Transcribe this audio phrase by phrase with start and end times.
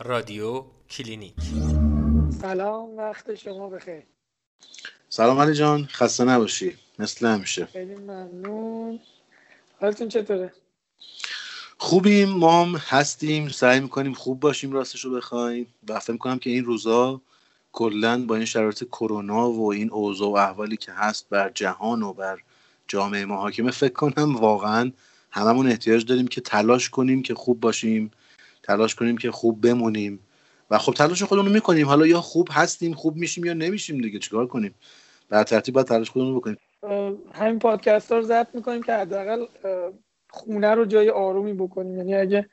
[0.00, 1.34] رادیو کلینیک.
[2.40, 4.02] سلام وقت شما بخیر.
[5.08, 6.76] سلام علی جان خسته نباشی.
[6.98, 7.66] مثل همیشه.
[7.66, 9.00] خیلی ممنون.
[9.80, 10.52] حالتون چطوره؟
[11.78, 13.48] خوبیم ما هم هستیم.
[13.48, 15.66] سعی می‌کنیم خوب باشیم راستش رو بخوایم.
[15.88, 17.20] و فکر می‌کنم که این روزا
[17.72, 22.12] کلا با این شرایط کرونا و این اوضاع و احوالی که هست بر جهان و
[22.12, 22.38] بر
[22.88, 24.92] جامعه ما حاکمه فکر کنم واقعا
[25.30, 28.10] هممون احتیاج داریم که تلاش کنیم که خوب باشیم.
[28.66, 30.20] تلاش کنیم که خوب بمونیم.
[30.70, 31.86] و خب تلاش خودمون می‌کنیم.
[31.86, 34.74] حالا یا خوب هستیم خوب میشیم یا نمیشیم دیگه چیکار کنیم؟
[35.28, 36.58] بر ترتیب باید تلاش خودمون بکنیم.
[37.32, 39.46] همین پادکست ها رو ضبط می‌کنیم که حداقل
[40.30, 41.96] خونه رو جای آرومی بکنیم.
[41.96, 42.48] یعنی اگه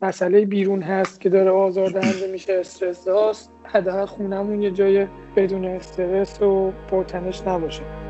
[0.00, 5.06] مسئله بیرون هست که داره آزار دهنده میشه استرس هاست حداقل خونهمون یه جای
[5.36, 8.07] بدون استرس و پرتنش نباشه.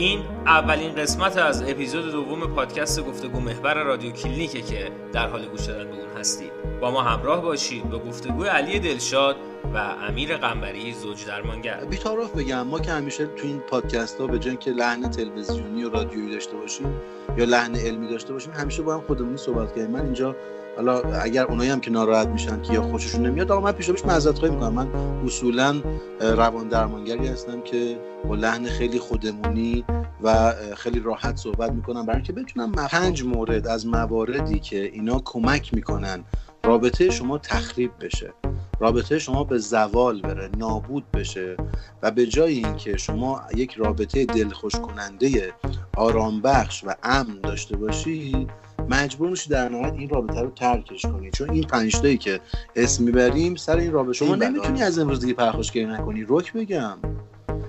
[0.00, 5.64] این اولین قسمت از اپیزود دوم پادکست گفتگو محور رادیو کلینیکه که در حال گوش
[5.64, 6.52] دادن به اون هستید.
[6.80, 9.36] با ما همراه باشید به گفتگوی علی دلشاد
[9.74, 11.84] و امیر قنبری زوج درمانگر.
[11.84, 15.90] بیتاراف بگم ما که همیشه تو این پادکست ها به جای که لحن تلویزیونی و
[15.90, 17.00] رادیویی داشته باشیم
[17.36, 19.90] یا لحن علمی داشته باشیم همیشه با هم خودمونی صحبت کردیم.
[19.90, 20.36] من اینجا
[20.76, 24.04] حالا اگر اونایی هم که ناراحت میشن که یا خوششون نمیاد آقا من پیش پیش
[24.04, 24.72] معذرت خواهی می‌کنم.
[24.72, 24.88] من
[25.24, 25.82] اصولا
[26.20, 29.84] روان درمانگری هستم که با لحن خیلی خودمونی
[30.22, 35.74] و خیلی راحت صحبت می‌کنم برای اینکه بتونم پنج مورد از مواردی که اینا کمک
[35.74, 36.24] می‌کنن
[36.64, 38.32] رابطه شما تخریب بشه
[38.80, 41.56] رابطه شما به زوال بره نابود بشه
[42.02, 45.52] و به جای اینکه شما یک رابطه دلخوش کننده
[45.96, 48.46] آرام بخش و امن داشته باشی
[48.88, 51.30] مجبور میشی در نهایت این رابطه رو ترکش کنی.
[51.30, 52.40] چون این پنج که
[52.76, 56.24] اسم می‌بریم سر این رابطه شما نمی‌تونی از امروز دیگه پرخاشگری نکنی.
[56.28, 56.98] رک بگم.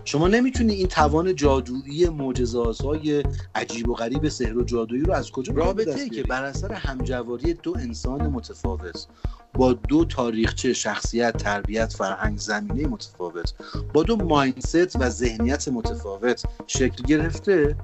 [0.06, 3.24] شما نمی‌تونی این توان جادویی معجزه‌های
[3.56, 7.54] عجیب و غریب سحر و جادویی رو از کجا رابطه ای که بر اثر همجواری
[7.54, 9.08] دو انسان متفاوت
[9.54, 13.54] با دو تاریخچه شخصیت تربیت فرهنگ زمینه متفاوت
[13.94, 17.76] با دو مایندست و ذهنیت متفاوت شکل گرفته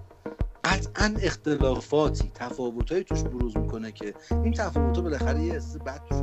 [0.67, 6.17] قطعا اختلافاتی تفاوتهایی توش بروز می‌کنه که این تفاوتها بالاخره یه حس بد توش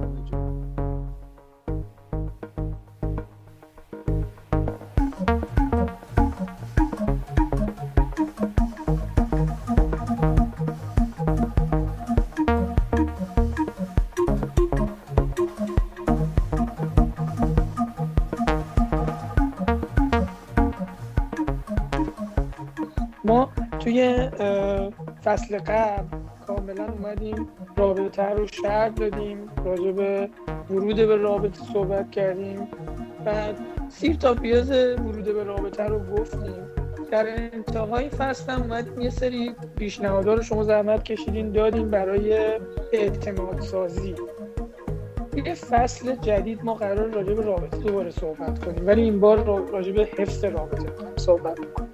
[25.25, 30.29] فصل قبل کاملا اومدیم رابطه رو شرط دادیم راجع به
[30.71, 32.69] ورود به رابطه صحبت کردیم.
[33.27, 33.53] و
[33.89, 36.67] سیر تا پیاز ورود به رابطه رو گفتیم.
[37.11, 42.59] در انتهای فصل هم اومدیم یه سری پیشنهادها رو شما زحمت کشیدین دادیم برای
[42.93, 44.15] اعتماد سازی.
[45.47, 49.93] یه فصل جدید ما قرار راجع به رابطه دوباره صحبت کنیم ولی این بار راجع
[49.93, 51.89] به حفظ رابطه صحبت کنیم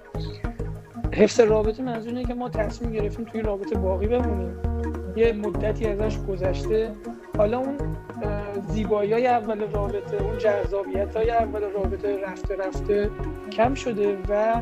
[1.13, 4.55] حفظ رابطه منظور اینه که ما تصمیم گرفتیم توی رابطه باقی بمونیم.
[5.15, 6.91] یه مدتی ازش گذشته.
[7.37, 7.77] حالا اون
[8.67, 13.09] زیبایی های اول رابطه اون جذابیت های اول رابطه رفته رفته
[13.51, 14.61] کم شده و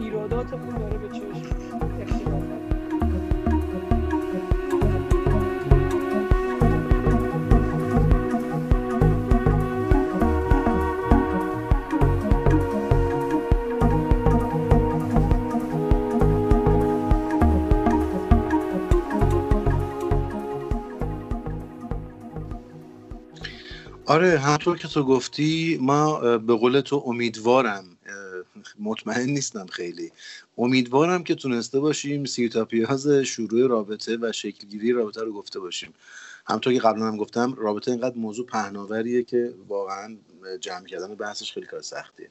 [0.00, 1.27] ایرادات اون داره به چشم
[24.08, 27.84] آره همطور که تو گفتی ما به قول تو امیدوارم
[28.78, 30.12] مطمئن نیستم خیلی.
[30.58, 35.94] امیدوارم که تونسته باشیم سی پیاز شروع رابطه و شکلگیری رابطه رو گفته باشیم.
[36.46, 40.16] همطور که قبلا هم گفتم رابطه اینقدر موضوع پهناوریه که واقعا
[40.60, 42.28] جمع کردن بحثش خیلی کار سختیه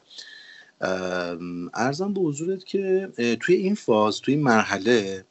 [1.73, 3.09] ارزم به حضورت که
[3.39, 5.25] توی این فاز توی این مرحله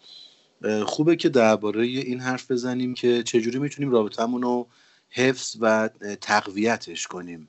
[0.86, 4.66] خوبه که درباره این حرف بزنیم که چجوری می‌تونیم رابطهمون رو
[5.10, 5.88] حفظ و
[6.20, 7.48] تقویتش کنیم.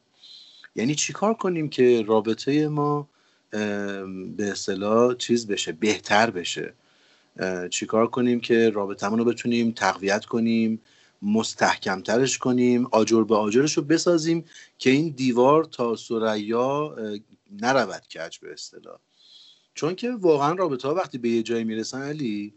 [0.75, 3.07] یعنی چیکار کنیم که رابطه ما
[4.37, 6.73] به اصطلاح چیز بشه بهتر بشه؟
[7.69, 10.81] چیکار کنیم که رابطمون رو بتونیم تقویت کنیم
[11.21, 14.45] مستحکمترش کنیم آجر به آجرش رو بسازیم
[14.77, 16.95] که این دیوار تا سریا
[17.61, 18.97] نرود کج به اصطلاح.
[19.73, 22.53] چون که واقعا رابطه ها وقتی به یه جایی می‌رسن علی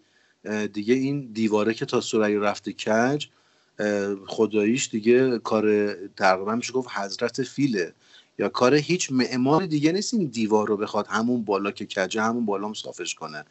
[0.72, 3.26] دیگه این دیواره که تا سریا رفته کج
[4.26, 7.94] خداییش دیگه کار تقریبا میشه گفت حضرت فیله.
[8.38, 12.46] یا کار هیچ معمار دیگه نیست این دیوار رو بخواد همون بالا که کجه همون
[12.46, 13.44] بالا صافش کنه.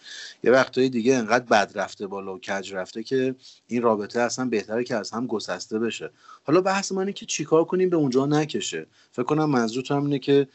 [0.44, 3.36] یه وقتهای دیگه انقدر بد رفته بالا و کج رفته که
[3.68, 6.10] این رابطه اصلا بهتره که از هم گسسته بشه.
[6.44, 8.86] حالا بحث من که چیکار کنیم به اونجا نکشه.
[9.12, 10.48] فکر کنم منظورتون هم اینه که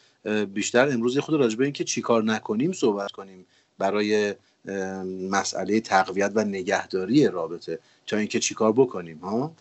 [0.55, 3.47] بیشتر امروز خود راجبه این که چیکار نکنیم صحبت کنیم
[3.79, 4.35] برای
[5.31, 7.79] مسئله تقویت و نگهداری رابطه.
[8.07, 9.53] تا اینکه چیکار بکنیم ها؟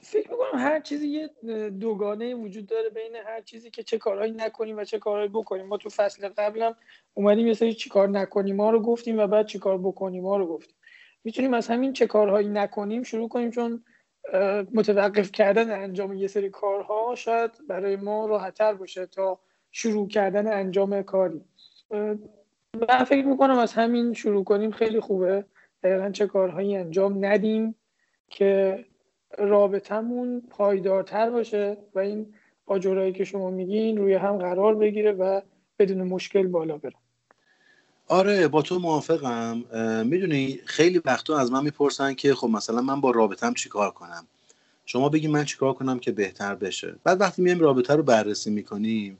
[0.00, 1.30] فکر می‌کنم هر چیزی یه
[1.70, 5.66] دوگانه وجود داره بین هر چیزی که چه کارهایی نکنیم و چه کارهایی بکنیم.
[5.66, 6.76] ما تو فصل قبلم
[7.14, 10.36] اومدیم یه سری چی کار نکنیم ما رو گفتیم و بعد چی کار بکنیم ما
[10.36, 10.74] رو گفتیم.
[11.24, 13.84] می‌تونیم از همین چه کارهایی نکنیم شروع کنیم چون
[14.74, 19.38] متوقف کردن انجام یه سری کارها شاید برای ما راحتتر باشه تا
[19.72, 21.40] شروع کردن انجام کاری.
[22.88, 25.44] من فکر می‌کنم از همین شروع کنیم خیلی خوبه.
[25.84, 27.74] دقیقا چه کارهایی انجام ندیم
[28.28, 28.84] که
[29.38, 32.34] رابطمون پایدارتر باشه و این
[32.66, 35.40] آجرایی که شما میگین روی هم قرار بگیره و
[35.78, 36.94] بدون مشکل بالا بره.
[38.08, 39.64] آره با تو موافقم.
[40.06, 44.26] می‌دونی خیلی وقتا از من می‌پرسن که خب مثلا من با رابطم چیکار کنم؟
[44.86, 49.18] شما بگی من چیکار کنم که بهتر بشه؟ بعد وقتی میایم رابطه رو بررسی می‌کنیم.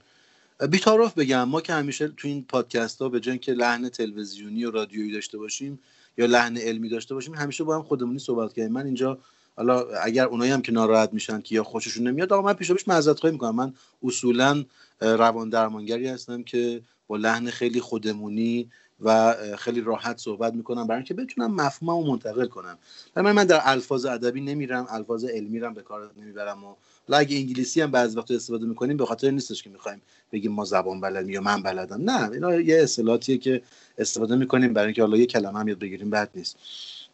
[0.71, 4.71] بیتاروف بگم ما که همیشه تو این پادکست ها به جن که لحن تلویزیونی و
[4.71, 5.79] رادیویی داشته باشیم
[6.17, 8.73] یا لحن علمی داشته باشیم همیشه با هم خودمونی صحبت کردیم.
[8.73, 9.19] من اینجا
[9.57, 12.89] حالا اگر اونایی هم که ناراحت میشن که یا خوششون نمیاد آقا من پیشا پیش
[12.89, 13.57] معذرت خواهی می‌کنم.
[13.57, 13.73] من
[14.03, 14.65] اصولا
[15.01, 18.71] روان درمانگری هستم که با لحن خیلی خودمونی
[19.01, 22.79] و خیلی راحت صحبت می‌کنم برای اینکه بتونم مفهوممو منتقل کنم.
[23.17, 26.75] من من در الفاظ ادبی نمیرم الفاظ علمی رو به کار نمی‌برم و
[27.13, 30.03] اگه انگلیسی هم بعضی وقت استفاده می‌کنیم به خاطر نیستش که می‌خوایم
[30.33, 32.11] بگیم ما زبان بلدیم یا من بلدم.
[32.11, 33.63] نه اینا یه اصطلاحاتیه که
[33.99, 36.57] استفاده می‌کنیم برای اینکه حالا یه کلمه هم یاد بگیریم بد نیست.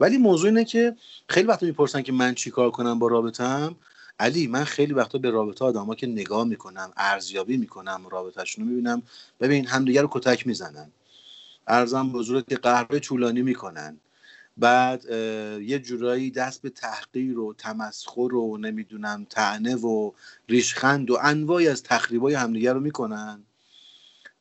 [0.01, 0.97] ولی موضوع اینه که
[1.29, 3.77] خیلی وقت می‌پرسن که من چیکار کنم با رابطم
[4.19, 9.03] علی من خیلی وقتا به رابطه آدما که نگاه می‌کنم ارزیابی می‌کنم رابطهشون رو می‌بینم
[9.41, 10.91] ببین همدیگه رو کتک می‌زنن.
[11.67, 13.97] ارزم بزرگ که قهوه طولانی می‌کنن.
[14.61, 15.05] بعد
[15.63, 20.13] یه جورایی دست به تحقیر و تمسخر و نمی‌دونم تعنه و
[20.49, 23.43] ریشخند و انواعی از تخریبای همدیگه رو می‌کنن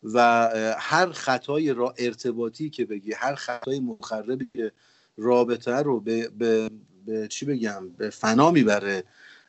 [0.03, 0.49] و
[0.79, 4.71] هر خطای را ارتباطی که بگی هر خطای مخربی که
[5.17, 6.69] رابطه رو به, به,
[7.05, 9.03] به چی بگم به فنا می‌بره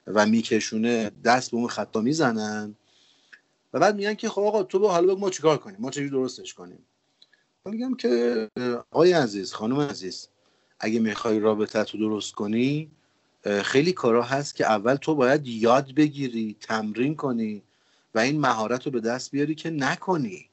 [0.07, 2.75] و میکشونه دست به اون خطا می‌زنن
[3.73, 6.55] و بعد میگن که خب آقا تو به حالا ما چیکار کنیم؟ ما چجوری درستش
[6.55, 6.87] کنیم؟
[7.65, 8.49] میگم که
[8.91, 10.29] آقای عزیز خانم عزیز
[10.81, 12.91] اگه می‌خوای رابطه تو درست کنی
[13.63, 17.63] خیلی کارا هست که اول تو باید یاد بگیری تمرین کنی
[18.15, 20.51] و این مهارت رو به دست بیاری که نکنی.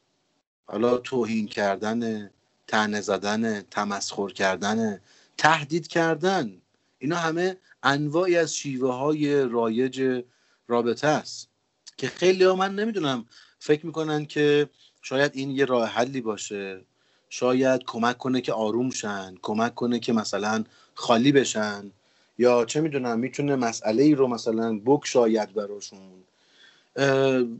[0.65, 2.31] حالا توهین کردن
[2.67, 5.01] تنه زدن تمسخر کردن
[5.37, 6.61] تهدید کردن
[6.99, 10.23] اینا همه انواعی از شیوه های رایج
[10.67, 11.49] رابطه است
[11.97, 13.25] که خیلی ها من نمی‌دونم
[13.59, 14.69] فکر می‌کنن که
[15.01, 16.85] شاید این یه راه حلی باشه.
[17.29, 20.63] شاید کمک کنه که آروم شن کمک کنه که مثلا
[20.93, 21.91] خالی بشن.
[22.37, 26.23] یا چه می‌دونم می‌تونه مسئله ای رو مثلا بک شاید براشون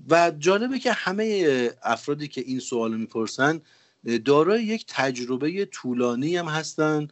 [0.10, 3.62] و جالبه که همه افرادی که این سوال می‌پرسن
[4.26, 7.08] دارای یک تجربه طولانی هم هستن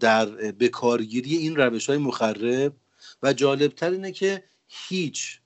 [0.00, 2.72] در بکارگیری این روش های مخرب.
[3.22, 5.40] و جالبتر اینه که هیچ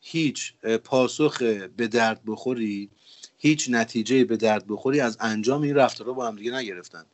[0.00, 0.54] هیچ
[0.84, 1.42] پاسخ
[1.76, 2.90] به درد بخوری
[3.42, 7.04] هیچ نتیجه به درد بخوری از انجام این رفتارها با هم دیگه نگرفتن.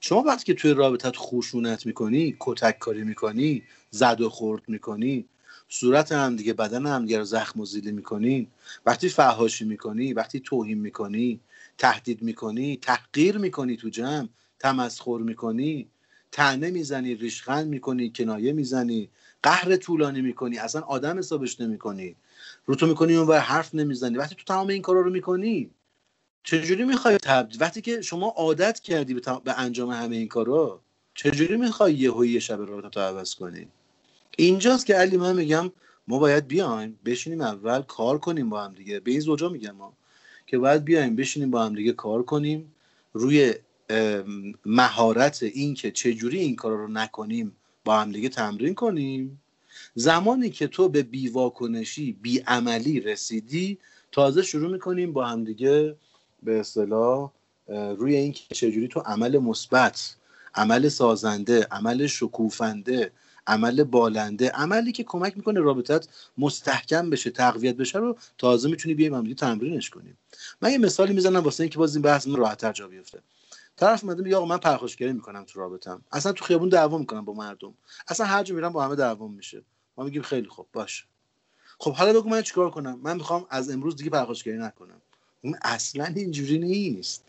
[0.00, 5.26] شما وقتی که توی رابطت خوشونت می‌کنی کتک کاری می‌کنی زد و خورد می‌کنی
[5.68, 8.48] صورت هم دیگه بدن هم دیگه رو زخم و زیلی می‌کنی
[8.86, 11.40] وقتی فهاشی می‌کنی وقتی توهین می‌کنی
[11.78, 15.88] تهدید می‌کنی تحقیر می‌کنی تو جمع تمسخر می‌کنی
[16.32, 19.10] تنه می‌زنی ریشخند می‌کنی کنایه می‌زنی
[19.42, 22.16] قهر طولانی می‌کنی اصلا آدم حسابش نمی‌کنی.
[22.66, 24.18] رو تو می‌کنی اون حرف نمی‌زنی.
[24.18, 25.70] وقتی تو تمام این کارا رو می‌کنی
[26.44, 30.80] چجوری می‌خوای تبدیل وقتی که شما عادت کردی به, به انجام همه این کارا
[31.14, 33.68] چجوری می‌خوای یه یه شب تو عوض کنی؟
[34.38, 35.72] اینجاست که علی من میگم
[36.08, 39.00] ما باید بیایم بشینیم اول کار کنیم با هم دیگه.
[39.00, 39.92] به این زوجا میگم ما
[40.46, 42.72] که باید بیایم بشینیم با هم دیگه کار کنیم.
[43.12, 43.54] روی
[44.66, 49.42] مهارت این که چجوری این کار رو نکنیم با هم دیگه تمرین کنیم.
[49.94, 53.78] زمانی که تو به بیواکنشی بیعملی رسیدی
[54.12, 55.96] تازه شروع می‌کنیم با همدیگه
[56.42, 57.30] به اصطلاح
[57.68, 60.16] روی این که چجوری تو عمل مثبت
[60.54, 63.12] عمل سازنده عمل شکوفنده
[63.46, 69.14] عمل بالنده عملی که کمک می‌کنه رابطت مستحکم بشه تقویت بشه رو تازه می‌تونی بیایم
[69.14, 70.18] هم تمرینش کنیم.
[70.62, 73.18] من یه مثالی می‌زنم واسه اینکه باز این بحث من راحتتر جا بیفته.
[73.76, 77.32] طرف اومده میگه آقا من پرخاشگری می‌کنم تو رابطم اصلا تو خیابون دعوا می‌کنم با
[77.32, 77.74] مردم.
[78.08, 79.62] اصلا هر جا میرم با همه دعوا میشه.
[80.04, 81.04] میگیم خیلی خوب باشه.
[81.78, 85.00] خب حالا بگو من چیکار کنم؟ من می‌خوام از امروز دیگه پرخاشگری نکنم.
[85.42, 87.24] اون اصلا اینجوری نیست.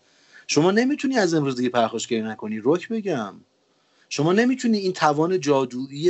[0.48, 3.36] شما نمی‌تونی از امروز دیگه پرخاشگری نکنی رک بگم.
[4.10, 6.10] شما نمی‌تونی این توان جادویی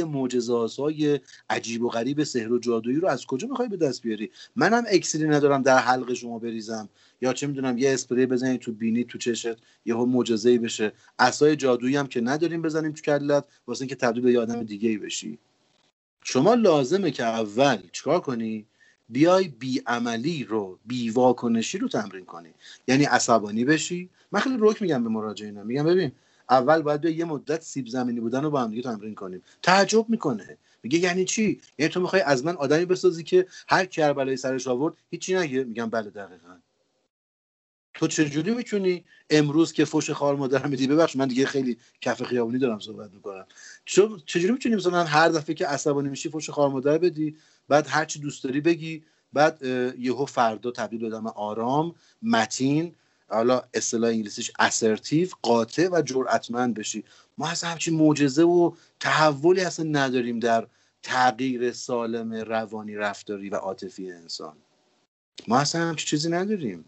[0.79, 4.83] های عجیب و غریب سحر و جادویی رو از کجا می‌خوای به دست بیاری؟ منم
[4.87, 6.89] اکسیری ندارم در حلق شما بریزم.
[7.21, 10.91] یا چه می‌دونم یه اسپری بزنی تو بینی تو چشت یهو معجزه‌ای بشه.
[11.19, 14.89] عصای جادویی هم که نداریم بزنیم تو کلت واسه اینکه تبدیل به یه آدم دیگه
[14.89, 15.39] ای بشی.
[16.23, 18.65] شما لازمه که اول چیکار کنی؟
[19.09, 22.49] بیای بی عملی رو بی واکنشی رو تمرین کنی.
[22.87, 24.09] یعنی عصبانی بشی.
[24.31, 26.11] من خیلی رک میگم به مراجعینم میگم ببین
[26.49, 29.43] اول باید یه مدت سیب زمینی بودن رو با هم دیگه تمرین کنیم.
[29.61, 30.57] تعجب می‌کنه.
[30.83, 34.93] میگه یعنی چی؟ یعنی تو می‌خوای از من آدمی بسازی که هر کربلای سرش آورد
[35.11, 35.63] هیچی نگه.
[35.63, 36.55] میگم بله دقیقا.
[38.01, 42.59] تو چجوری می‌تونی امروز که فوش خار مادر میدی؟ ببخش من دیگه خیلی کف خیابونی
[42.59, 43.45] دارم صحبت می‌کنم.
[44.25, 48.19] چجوری می‌تونی مثلا هر دفعه که عصبانی میشی فوش خار مادر بدی بعد هر چی
[48.19, 49.03] دوست داری بگی
[49.33, 49.61] بعد
[49.99, 52.95] یهو فردا تبدیل به آرام متین
[53.27, 57.03] حالا اصطلاح انگلیسیش اسرتیو قاطع و جرأتمند بشی.
[57.37, 60.67] ما از همچین معجزه و تحولی اصلا نداریم در
[61.03, 64.57] تغییر سالم روانی رفتاری و عاطفی انسان.
[65.47, 66.85] ما اصلا همچین چیزی نداریم.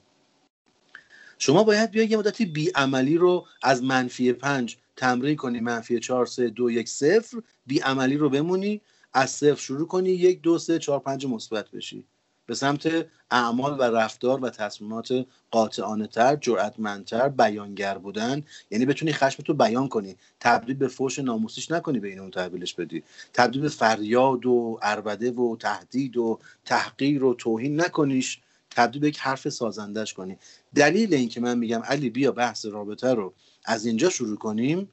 [1.45, 5.59] شما باید بیا یه مدتی بیعملی رو از منفی پنج تمرین کنی.
[5.59, 7.37] منفی چهار سه دو یک صفر.
[7.65, 8.81] بیعملی رو بمونی.
[9.13, 10.09] از صفر شروع کنی.
[10.09, 12.05] یک دو سه چهار پنج مثبت بشی.
[12.45, 18.43] به سمت اعمال و رفتار و تصمیمات قاطعانه تر جرأتمندتر بیانگر بودن.
[18.71, 20.15] یعنی بتونی خشم تو بیان کنی.
[20.39, 23.03] تبدیل به فوش ناموسیش نکنی به این اون تحویلش بدی.
[23.33, 28.39] تبدیل به فریاد و اربده و تهدید و تحقیر و توهین نکنیش.
[28.73, 30.37] تبدیل به یک حرف سازندش کنی.
[30.75, 33.33] دلیل اینکه من میگم علی بیا بحث رابطه رو
[33.65, 34.89] از اینجا شروع کنیم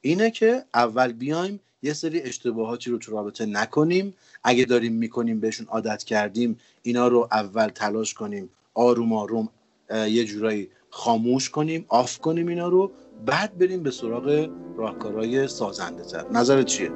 [0.00, 4.14] اینه که اول بیایم یه سری اشتباهاتی رو تو رابطه نکنیم.
[4.44, 9.48] اگه داریم می‌کنیم بهشون عادت کردیم اینا رو اول تلاش کنیم آروم آروم
[9.90, 12.90] یه جورایی خاموش کنیم آف کنیم اینا رو
[13.26, 16.90] بعد بریم به سراغ راهکارهای سازنده تر نظرت چیه؟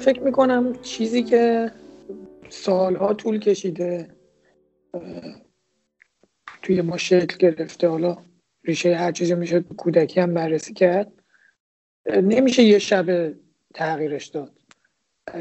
[0.00, 1.72] فکر می‌کنم چیزی که
[2.48, 4.08] سالها طول کشیده
[6.62, 7.88] توی ما شکل گرفته.
[7.88, 8.18] حالا
[8.64, 11.12] ریشه هر چیزی میشه کودکی هم بررسی کرد.
[12.06, 13.34] نمیشه یه شب
[13.74, 14.52] تغییرش داد.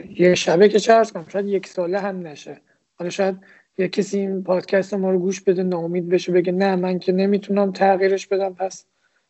[0.10, 2.62] یه شبه که چه کنم شاید یک ساله هم نشه.
[2.96, 3.38] حالا شاید
[3.78, 7.72] یه کسی این پادکست ما رو گوش بده ناامید بشه بگه نه من که نمی‌تونم
[7.72, 8.86] تغییرش بدم پس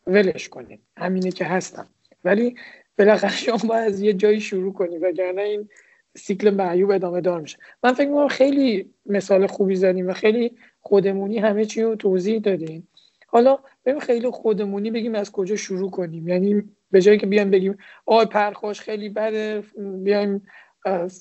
[0.08, 0.82] ولش کنید.
[0.98, 1.88] همینه که هستم.
[2.24, 2.56] ولی
[3.00, 5.70] بالاخره شما باید از یه جایی شروع کنی وگرنه این
[6.18, 7.58] سیکل معیوب ادامه دار میشه.
[7.84, 12.88] من فکر می‌کنم خیلی مثال خوبی زدیم و خیلی خودمونی همه چی رو توضیح دادیم
[13.28, 16.28] حالا بریم خیلی خودمونی بگیم از کجا شروع کنیم.
[16.28, 19.64] یعنی به جایی که بیایم بگیم آی پرخوش خیلی بده
[20.04, 20.48] بیایم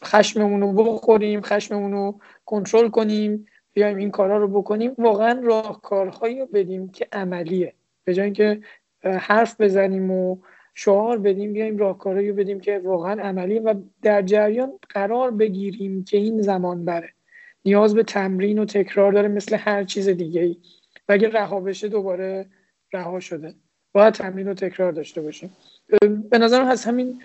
[0.05, 4.95] خشممون رو بخوریم خشممون رو کنترل کنیم بیایم این کارا رو بکنیم.
[4.99, 7.75] واقعا راهکارهایی رو بدیم که عملیه.
[8.05, 8.61] به جای اینکه
[9.03, 10.37] حرف بزنیم و
[10.81, 16.43] شعار بدیم بیایم راهکارهایی بدیم که واقعا عملی و در جریان قرار بگیریم که این
[16.43, 17.13] زمان بره.
[17.65, 20.57] نیاز به تمرین و تکرار داره مثل هر چیز دیگه ای
[21.09, 22.47] و اگه رها بشه دوباره
[22.93, 23.55] رها شده.
[23.93, 25.57] باید تمرین و تکرار داشته باشیم.
[26.31, 27.23] به نظرم هست همین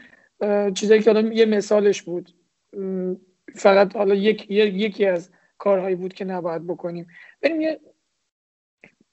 [0.73, 2.29] چیزایی که الان یه مثالش بود.
[3.55, 7.07] فقط حالا یک، یکی از کارهایی بود که نباید بکنیم.
[7.41, 7.79] بریم یه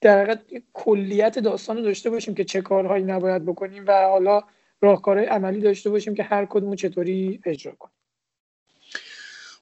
[0.00, 0.40] در حقیقت
[0.72, 4.42] کلیت داستان رو داشته باشیم که چه کارهایی نباید بکنیم و حالا
[4.80, 7.94] راهکارهای عملی داشته باشیم که هر کدوم چطوری اجرا کنیم.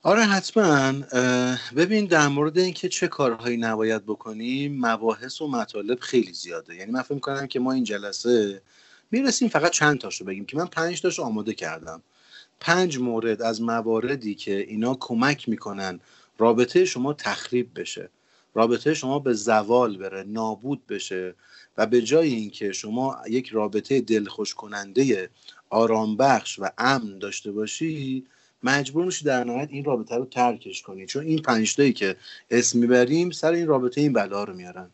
[0.02, 0.92] آره حتما.
[1.76, 6.74] ببین در مورد اینکه چه کارهایی نباید بکنیم مباحث و مطالب خیلی زیاده.
[6.74, 8.62] یعنی من فکر می‌کنم که ما این جلسه
[9.10, 12.02] می‌رسیم فقط چند تاشو بگیم که من پنج تاشو آماده کردم.
[12.60, 16.00] پنج مورد از مواردی که اینا کمک می‌کنن
[16.38, 18.10] رابطه شما تخریب بشه.
[18.58, 21.34] رابطه شما به زوال بره نابود بشه
[21.76, 25.30] و به جای اینکه شما یک رابطه دلخوش کننده
[25.70, 28.26] آرام بخش و امن داشته باشی
[28.62, 31.06] مجبور میشی در نهایت این رابطه رو ترکش کنی.
[31.06, 32.16] چون این پنجتایی که
[32.50, 34.90] اسم می‌بریم سر این رابطه این بلا رو میارن.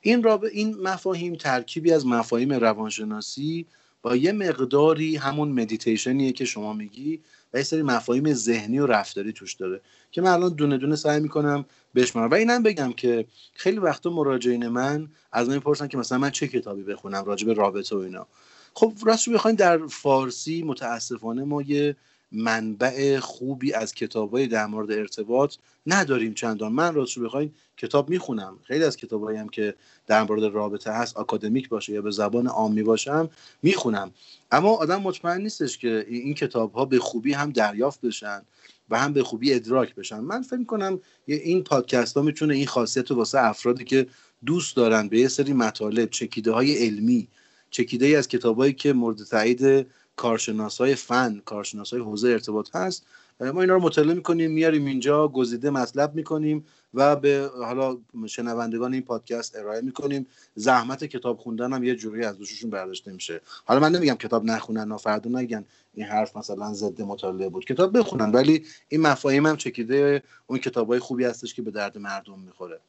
[0.00, 3.66] این رابطه این مفاهیم ترکیبی از مفاهیم روانشناسی
[4.02, 7.20] با یه مقداری همون مدیتیشنیه که شما میگی
[7.54, 9.80] و یه سری مفاهیم ذهنی و رفتاری توش داره
[10.10, 11.64] که من الان دونه دونه سعی می‌کنم
[11.94, 12.30] بشمارم.
[12.30, 16.48] و اینم بگم که خیلی وقتا مراجعین من از من می‌پرسن که مثلا من چه
[16.48, 18.26] کتابی بخونم راجع به رابطه و اینا.
[18.74, 19.28] خب راست
[19.58, 21.96] در فارسی متاسفانه ما یه
[22.32, 25.56] منبع خوبی از کتابای در مورد ارتباط
[25.86, 26.72] نداریم چندان.
[26.72, 28.58] من راست رو بخواین کتاب می‌خونم.
[28.64, 29.74] خیلی از کتابایی هم که
[30.06, 33.30] در مورد رابطه هست آکادمیک باشه یا به زبان عامی باشم
[33.62, 34.10] می‌خونم.
[34.50, 38.42] اما آدم مطمئن نیستش که این کتاب ها به خوبی هم دریافت بشن
[38.90, 40.20] و هم به خوبی ادراک بشن.
[40.20, 44.06] من فکر کنم این پادکست ها می‌تونه این خاصیت رو واسه افرادی که
[44.46, 47.28] دوست دارن به یه سری مطالب چکیده های علمی
[47.70, 49.86] چکیده ای از کتابایی که مورد تایید
[50.16, 53.06] کارشناس های فن کارشناس های حوزه ارتباط هست.
[53.40, 56.64] ما اینا رو مطالعه می‌کنیم میاریم اینجا گزیده مطلب می‌کنیم
[56.94, 60.26] و به حالا شنوندگان این پادکست ارائه می‌کنیم.
[60.54, 63.40] زحمت کتاب خوندن هم یه جوری از دوششون برداشته میشه.
[63.64, 65.64] حالا من نمیگم کتاب نخونن و فردا نگن
[65.94, 67.64] این حرف مثلا ضد مطالعه بود.
[67.64, 72.38] کتاب بخونن ولی این مفاهیم هم چکیده اون کتابای خوبی هستش که به درد مردم
[72.38, 72.80] می‌خوره.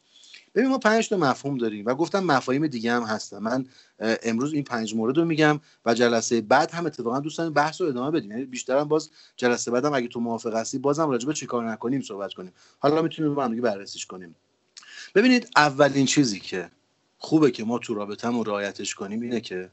[0.55, 3.37] ببین ما پنج تا مفهوم داریم و گفتم مفاهیم دیگه هم هستن.
[3.37, 3.65] من
[3.99, 8.11] امروز این پنج مورد رو میگم و جلسه بعد هم اتفاقا دوستان بحث رو ادامه
[8.11, 8.31] بدیم.
[8.31, 12.33] یعنی بیشترم باز جلسه بعدم اگه تو موافق هستی بازم راجع به چیکار نکنیم صحبت
[12.33, 12.53] کنیم.
[12.79, 14.35] حالا می‌تونیم با هم بررسیش کنیم.
[15.15, 16.71] ببینید اولین چیزی که
[17.17, 19.71] خوبه که ما تو رابطه‌مون رعایتش کنیم اینه که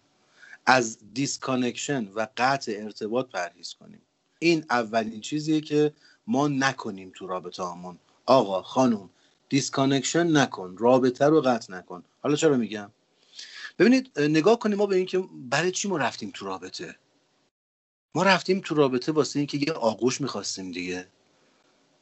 [0.67, 4.03] از disconnection و قطع ارتباط پرهیز کنیم.
[4.39, 5.93] این اولین چیزیه که
[6.27, 9.11] ما نکنیم تو رابطه همون آقا خانم
[9.49, 12.05] disconnection نکن رابطه رو قطع نکن.
[12.23, 12.91] حالا چرا میگم؟
[13.79, 16.97] ببینید نگاه کنیم ما به اینکه برای چی ما رفتیم تو رابطه؟
[18.15, 21.09] ما رفتیم تو رابطه واسه اینکه یه آغوش می‌خواستیم دیگه.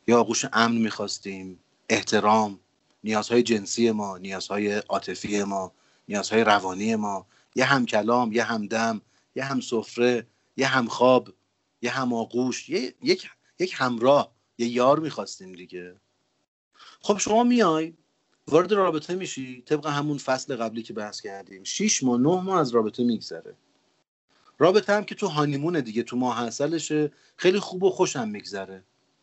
[0.07, 2.61] یا آغوش امن می‌خواستیم احترام
[3.05, 5.73] نیازهای جنسی ما نیازهای عاطفی ما
[6.09, 7.26] نیازهای روانی ما.
[7.55, 9.00] یه هم کلام یه هم دم
[9.37, 10.26] یه هم سفره
[10.57, 11.29] یه هم خواب
[11.83, 15.97] یه هم آغوش یه، یک یک همراه یه یار می‌خواستیم دیگه.
[17.00, 17.93] خب شما میای
[18.49, 22.71] وارد رابطه میشی طبق همون فصل قبلی که بحث کردیم 6 ماه 9 ماه از
[22.71, 23.55] رابطه میگذره.
[24.59, 28.83] رابطه هم که تو هانیمونه دیگه تو ماه اصلشه خیلی خوب و خوشم میگذره.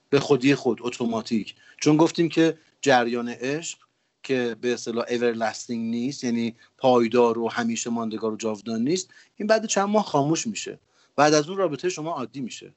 [0.09, 1.55] به خودی خود اتوماتیک.
[1.81, 3.77] چون گفتیم که جریان عشق
[4.23, 9.65] که به اصطلاح everlasting نیست یعنی پایدار و همیشه ماندگار و جاودان نیست این بعد
[9.65, 10.79] چند ماه خاموش میشه.
[11.15, 12.73] بعد از اون رابطه شما عادی میشه.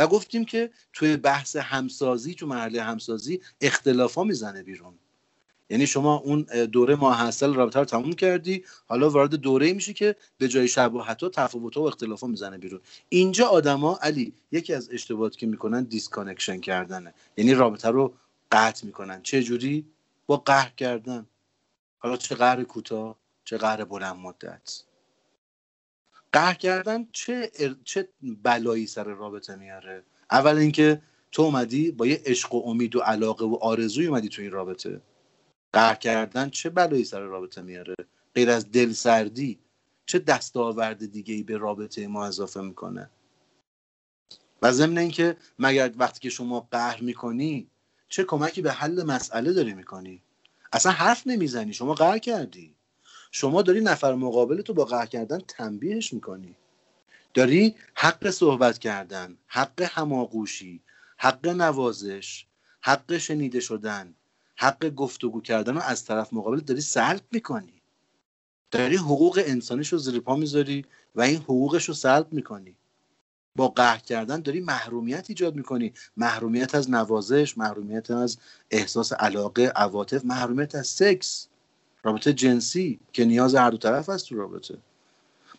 [0.00, 4.94] و گفتیم که توی بحث همسازی تو مرحله همسازی اختلاف ها می‌زنه بیرون.
[5.70, 10.48] یعنی شما اون دوره ماحصل رابطه رو تموم کردی حالا وارد دوره میشه که به
[10.48, 12.80] جای شباهت ها تفاوت و اختلاف می‌زنه بیرون.
[13.08, 17.14] اینجا آدما علی یکی از اشتباهاتی که می‌کنن disconnection کردنه.
[17.36, 18.14] یعنی رابطه رو
[18.52, 19.22] قطع می‌کنن.
[19.22, 19.84] چه جوری؟
[20.26, 21.26] با قهر کردن.
[21.98, 24.82] حالا چه قهر کوتاه چه قهر بلند مدت.
[26.32, 27.50] قهر کردن چه
[27.84, 33.00] چه بلایی سر رابطه میاره؟ اول اینکه تو اومدی با یه عشق و امید و
[33.00, 35.00] علاقه و آرزوی اومدی تو این رابطه.
[35.72, 37.94] قهر کردن چه بلایی سر رابطه میاره؟
[38.34, 39.58] غیر از دل سردی
[40.06, 43.10] چه دستاورد دیگه ای به رابطه ما اضافه می‌کنه؟
[44.62, 47.70] و ضمن اینکه مگر وقتی که شما قهر می‌کنی
[48.08, 50.22] چه کمکی به حل مسئله داری می‌کنی؟
[50.72, 51.72] اصلا حرف نمی‌زنی.
[51.72, 52.74] شما قهر کردی.
[53.30, 56.56] شما داری نفر مقابل تو با قهر کردن تنبیهش می‌کنی.
[57.34, 60.80] داری حق صحبت کردن حق هماغوشی
[61.16, 62.46] حق نوازش
[62.80, 64.14] حق شنیده شدن
[64.56, 67.74] حق گفتگو کردن رو از طرف مقابل داری سلب می‌کنی.
[68.70, 72.76] داری حقوق انسانیش رو زیر پا می‌ذاری و این حقوقش رو سلب می‌کنی.
[73.56, 75.92] با قهر کردن داری محرومیت ایجاد می‌کنی.
[76.16, 78.38] محرومیت از نوازش محرومیت از
[78.70, 81.48] احساس علاقه عواطف محرومیت از سکس.
[82.02, 84.78] رابطه جنسی که نیاز هر دو طرف هست تو رابطه.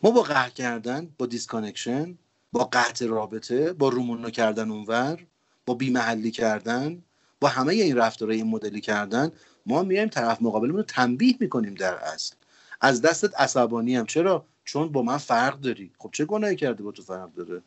[0.03, 2.17] ما با قهر کردن با disconnection
[2.51, 5.19] با قطع رابطه با رومونو کردن اونور
[5.65, 7.03] با بیمحلی کردن
[7.39, 9.31] با همه این رفتارهای این مدلی کردن
[9.65, 12.35] ما میایم طرف مقابلمون رو تنبیه می‌کنیم در اصل.
[12.81, 15.91] از دستت عصبانی هم چرا؟ چون با من فرق داری.
[15.97, 17.61] خب چه گناهی کرده با تو فرق داره؟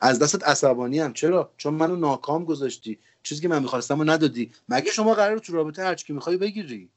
[0.00, 2.98] از دستت عصبانی هم چرا؟ چون منو ناکام گذاشتی.
[3.22, 4.50] چیزی که من می‌خواستم و ندادی.
[4.68, 6.88] مگه شما قرار تو رابطه هر چی می‌خوای بگیری؟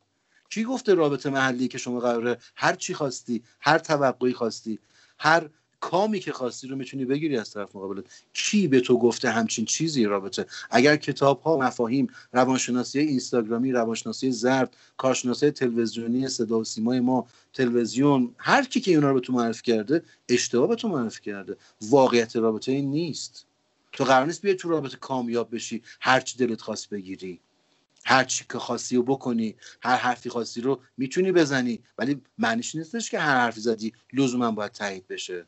[0.49, 4.79] کی گفته رابطه محلی که شما قراره هر چی خواستی هر توقعی خواستی
[5.19, 8.05] هر کامی که خواستی رو می‌تونی بگیری از طرف مقابلت.
[8.33, 14.75] کی به تو گفته همچین چیزی رابطه؟ اگر کتاب ها مفاهیم روانشناسی اینستاگرامی روانشناسی زرد
[14.97, 19.61] کارشناسی تلویزیونی صدا و سیمای ما تلویزیون هر کی که اینا رو به تو معرفی
[19.61, 21.57] کرده اشتباه به تو معرفی کرده.
[21.81, 23.45] واقعیت رابطه این نیست.
[23.91, 27.39] تو قرار نیست بیای تو رابطه کامیاب بشی هر چی دلت خواست بگیری.
[28.05, 31.83] هر چی که خواستی رو بکنی هر حرفی خواستی رو می‌تونی بزنی.
[31.97, 35.45] ولی معنیش نیستش که هر حرفی زدی لزوما باید تایید بشه.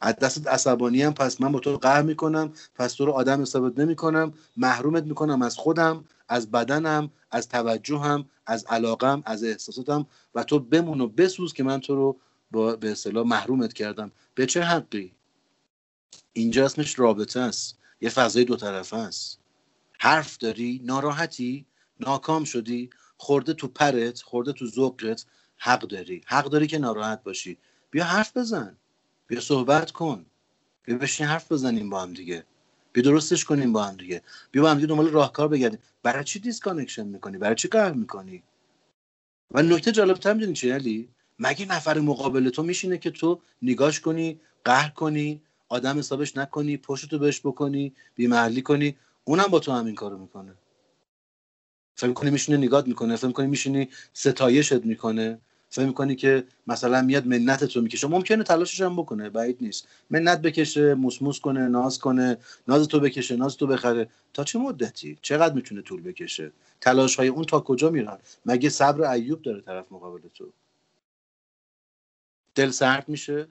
[0.00, 2.52] از دستت عصبانی هم پس من با تو قهر می‌کنم.
[2.74, 4.32] پس تو رو آدم حسابت نمی‌کنم.
[4.56, 10.06] محرومت می‌کنم از خودم از بدنم از توجهم از علاقم از احساساتم.
[10.34, 12.16] و تو بمون و بسوز که من تو رو
[12.50, 14.12] با به اصطلاح محرومت کردم.
[14.34, 15.12] به چه حقی؟
[16.32, 17.78] اینجا اسمش رابطه است.
[18.00, 19.38] یه فضای دو طرفه است.
[19.98, 21.66] حرف داری ناراحتی؟
[22.00, 26.20] ناکام شدی خورده تو پرت خورده تو ذوقت حق داری.
[26.26, 27.58] حق داری که ناراحت باشی.
[27.90, 28.76] بیا حرف بزن.
[29.26, 30.26] بیا صحبت کن.
[30.84, 32.44] بیا بشین حرف بزنیم با هم دیگه.
[32.92, 34.22] بیا درستش کنیم با هم دیگه.
[34.50, 35.78] بیا با هم دیگه دنبال راهکار بگردیم.
[36.02, 38.42] برای چی disconnection می‌کنی؟ برای چی قهر می‌کنی؟
[39.50, 41.08] و نکته جالبتر می‌دونی چی علی؟
[41.38, 47.18] مگه نفر مقابل تو میشینه که تو نگاش کنی قهر کنی آدم حسابش نکنی پشتتو
[47.18, 50.54] بهش بکنی بیمحلی کنی؟ اونم با تو همین کارو می‌کنه.
[51.98, 55.38] فکر کنی میشینه نگات می‌کنه فکر کنی میشینی ستایشت می‌کنه؟
[55.70, 59.88] فکر می‌کنی که مثلا میاد منت تو می‌کشه؟ ممکنه تلاشش هم بکنه بعید نیست.
[60.10, 62.36] منت بکشه موسموس کنه ناز کنه
[62.68, 64.08] ناز تو بکشه ناز تو بخره.
[64.34, 69.10] تا چه مدتی؟ چقدر می‌تونه طول بکشه؟ تلاش های اون تا کجا میرن؟ مگه صبر
[69.10, 70.52] ایوب داره طرف مقابل تو؟
[72.54, 73.46] دل سرد میشه.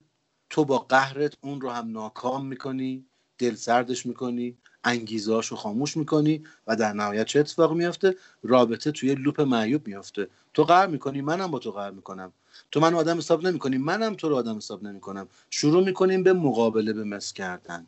[0.50, 3.06] تو با قهرت اون رو هم ناکام می‌کنی.
[3.38, 4.58] دل سردش می‌کنی.
[4.88, 10.28] انگیزهاشو خاموش می‌کنی و در نهایت چه اتفاق میافته؟ رابطه توی لوپ معیوب میافته.
[10.54, 12.34] تو قهر می‌کنی منم با تو قهر می‌کنم.
[12.72, 15.28] تو من آدم حساب نمی‌کنی منم تو رو آدم حساب نمی‌کنم.
[15.50, 17.88] شروع می‌کنیم به مقابله به مس کردن.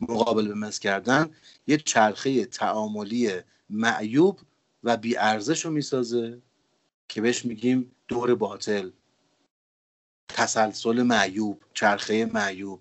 [0.00, 1.30] مقابله به مس کردن
[1.66, 3.30] یه چرخه تعاملی
[3.70, 4.40] معیوب
[4.84, 6.38] و بی ارزش رو می‌سازه
[7.08, 8.90] که بهش میگیم دور باطل.
[10.28, 12.80] تسلسل معیوب چرخه معیوب.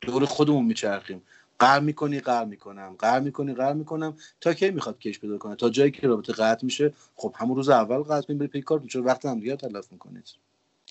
[0.00, 1.22] دور خودمون میچرخیم.
[1.58, 2.96] قر می‌کنی قر می‌کنم.
[2.98, 4.16] قر می‌کنی قر می‌کنم.
[4.40, 7.68] تا کی می‌خواد کش پیدا کنه؟ تا جایی که رابطه قطع میشه خب همون روز
[7.68, 10.24] اول قطع می‌بری پی کار چون وقت هم دیگه تلف می‌کنید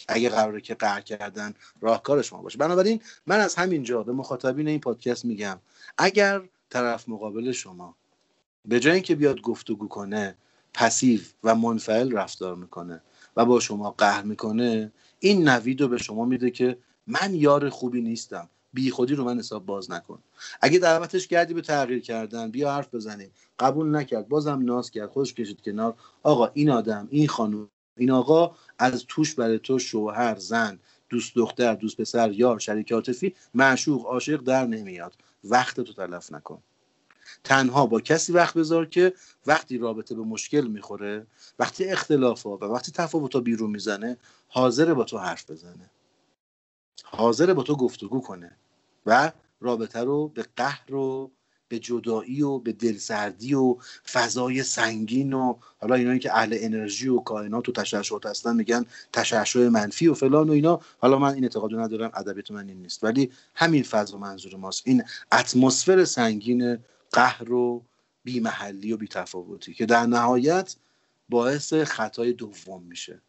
[0.08, 2.58] اگه قراره که قهر کردن راهکار شما باشه.
[2.58, 5.60] بنابراین من از همینجا به مخاطبین این پادکست میگم
[5.98, 7.96] اگر طرف مقابل شما
[8.66, 10.36] به جای اینکه بیاد گفتگو کنه
[10.74, 13.02] پسیو و منفعل رفتار می‌کنه
[13.38, 18.02] و با شما قهر می‌کنه این نوید رو به شما میده که من یار خوبی
[18.02, 18.50] نیستم.
[18.76, 20.20] بی خودی رو من حساب باز نکن.
[20.62, 23.32] اگه دعوتش کردی به تغییر کردن بیا حرف بزنیم.
[23.60, 25.94] قبول نکرد بازم ناز کرد خودش کشید کنار.
[26.24, 31.76] آقا این آدم این خانم این آقا از توش برای تو شوهر زن دوست دختر
[31.76, 35.14] دوست پسر یار شریک عاطفی معشوق عاشق در نمیاد.
[35.44, 36.62] وقت تو تلف نکن.
[37.44, 39.14] تنها با کسی وقت بذار که
[39.46, 41.28] وقتی رابطه به مشکل می‌خوره
[41.60, 45.90] وقتی اختلاف ها و وقتی تفاوت ها بیرون می‌زنه حاضر با تو حرف بزنه.
[47.18, 48.52] حاضر با تو گفتگو کنه
[49.06, 51.32] و رابطه رو به قهر و
[51.68, 53.78] به جدایی و به دلسردی و
[54.12, 59.68] فضای سنگین و حالا اینایی که اهل انرژی و کائنات و تشعشعات هستن میگن تشعشع
[59.68, 60.80] منفی و فلان و اینا.
[60.98, 63.04] حالا من این اعتقاد ندارم ادبیات من این نیست.
[63.04, 64.84] ولی همین فضا منظور ماست.
[64.86, 66.78] این اتمسفر سنگین
[67.12, 67.84] قهر و
[68.24, 70.76] بیمحلی و بیتفاوتی که در نهایت
[71.30, 73.22] باعث خطای دوم میشه.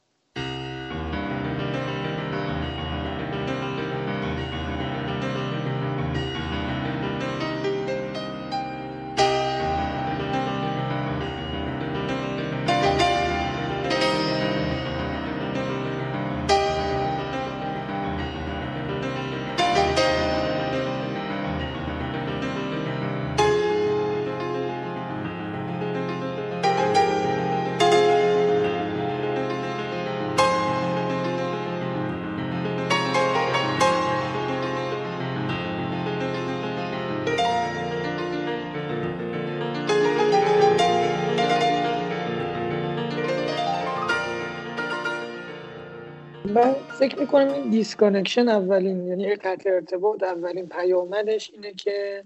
[46.99, 52.25] فکر می‌کنم این disconnection اولین یعنی قطع ارتباط اولین پیامدش اینه که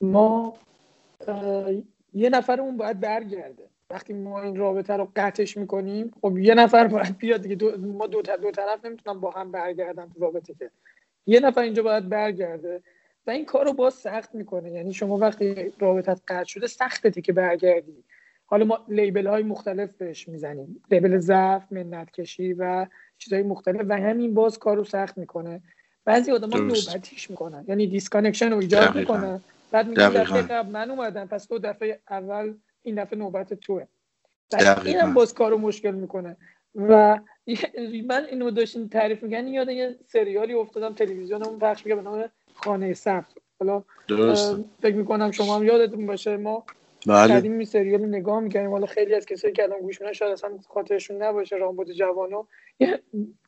[0.00, 0.54] ما
[2.14, 3.62] یه نفرمون باید برگرده.
[3.90, 7.54] وقتی ما این رابطه رو قطعش می‌کنیم خب یه نفر باید بیاد دیگه.
[7.54, 10.70] دو ما دو, دو طرف نمی‌تونم با هم برگردن تو رابطه که.
[11.26, 12.82] یه نفر اینجا باید برگرده
[13.26, 14.70] و این کار رو باز سخت می‌کنه.
[14.70, 18.04] یعنی شما وقتی رابطت قطع شده سخته که برگردی.
[18.46, 20.82] حالا ما label های مختلف بهش می‌زنیم.
[20.90, 22.86] label ضعف منت کشی و
[23.24, 25.62] چیزهای مختلف و همین باز کار رو سخت می‌کنه.
[26.04, 27.64] بعضی آدم ها نوبتیش می‌کنن.
[27.68, 29.40] یعنی disconnection رو ایجاد می‌کنن.
[29.70, 33.86] بعد میگن دفعه قبل من اومدم پس تو دفعه اول این دفعه نوبت توه.
[34.84, 36.36] این هم باز کار رو مشکل می‌کنه.
[36.74, 37.20] و
[38.06, 42.24] من اینو داشتین تعریف میگن یاد یه سریالی افتادم تلویزیون اون پخش میگه به نام
[42.54, 43.34] خانه سبز.
[43.60, 43.84] حالا
[44.82, 46.64] فکر می‌کنم شما هم یادتون باشه ما
[47.06, 47.34] بله.
[47.34, 50.50] قدیم این سریال نگاه می‌کنیم حالا خیلی از کسایی که الان گوش میدن شاید اصلا
[50.68, 51.56] خاطرشون نباشه.
[51.56, 52.44] رامبد جوانو.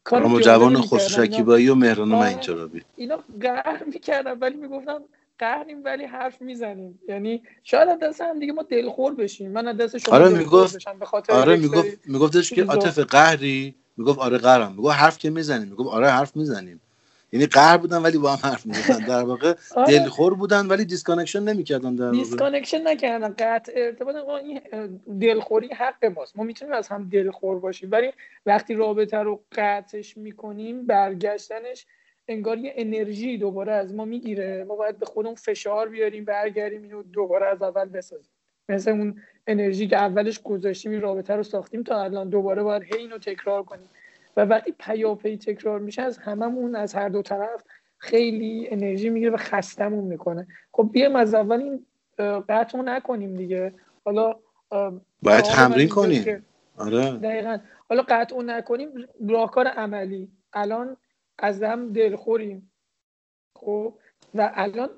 [0.05, 5.03] کار جوان خسرو شکیبایی و مهرانه مهین‌ترابی اینا قهر می‌کردن ولی می‌گفتم
[5.39, 6.99] قهریم ولی حرف می‌زنیم.
[7.09, 9.51] یعنی شاید از دست هم دیگه ما دلخور بشیم.
[9.51, 10.89] من از دست شما آره می‌گفت
[11.29, 16.09] آره می‌گفت میگفتش که عاطفه قهری می‌گفت آره قهرم می‌گفت حرف که می‌زنیم می‌گفت آره
[16.11, 16.81] حرف می‌زنیم.
[17.35, 19.07] یعنی قهر بودن ولی با هم حرف می‌زدن.
[19.07, 19.99] در واقع آره.
[19.99, 22.17] دلخور بودن ولی disconnection نمی‌کردن در واقع.
[22.17, 23.35] disconnection نکردن.
[23.39, 24.61] قطع ارتباط این
[25.21, 26.37] دلخوری حق ماست.
[26.37, 27.89] ما می‌تونیم از هم دلخور باشیم.
[27.93, 28.13] ولی
[28.47, 31.87] وقتی رابطه رو قطعش می‌کنیم برگشتنش
[32.29, 34.65] انگار یه انرژی دوباره از ما می‌گیره.
[34.69, 38.33] ما باید به خودمون فشار بیاریم برگردیم اینو دوباره از اول بسازیم.
[38.69, 42.29] مثل اون انرژی که اولش گذاشتیم این رابطه رو ساختیم تا الان.
[42.29, 43.89] دوباره باید هی اینو تکرار کنیم.
[44.37, 47.65] و وقتی پیاپی تکرار میشه از هممون از هر دو طرف
[47.99, 50.47] خیلی انرژی می‌گیره و خستمون می‌کنه.
[50.73, 51.87] خب بیایم از اول این
[52.49, 53.75] قطع نکنیم دیگه.
[54.05, 54.37] حالا
[55.23, 56.47] باید تمرین کنیم.
[56.77, 57.11] آره.
[57.11, 57.59] دقیقا.
[57.89, 58.91] حالا قطع نکنیم
[59.29, 60.29] راهکار عملی.
[60.53, 60.97] الان
[61.39, 62.71] از هم دلخوریم.
[63.57, 63.95] خب؟
[64.35, 64.91] و الان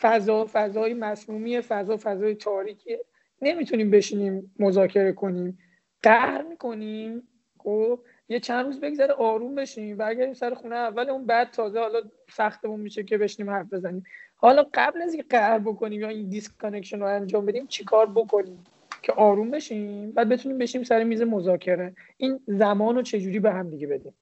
[0.00, 3.04] فضا فضای مسمومی فضا فضای تاریکیه.
[3.42, 5.58] نمی‌تونیم بشینیم مذاکره کنیم.
[6.02, 7.28] قهر می‌کنیم.
[7.58, 12.02] خب؟ یه چند روز بگذره آروم بشیم برگردیم سر خونه اول اون بعد تازه حالا
[12.32, 14.04] سختمون میشه که بشینیم حرف بزنیم.
[14.36, 18.64] حالا قبل از اینکه قهر بکنیم یا این disconnection رو انجام بدیم چیکار بکنیم؟
[19.02, 21.94] که آروم بشیم بعد بتونیم بشینیم سر میز مذاکره.
[22.16, 24.14] این زمان رو چجوری به هم دیگه بدیم؟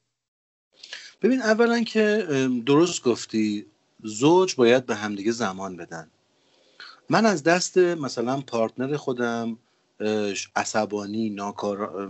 [1.22, 2.26] ببین اولا که
[2.66, 3.66] درست گفتی
[4.02, 6.10] زوج باید به همدیگه زمان بدن.
[7.10, 9.58] من از دست مثلا partner خودم
[10.56, 12.08] عصبانی ناکار...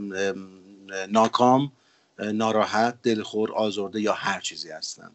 [1.08, 1.72] ناکام
[2.18, 5.12] ناراحت دلخور آزرده یا هر چیزی هستم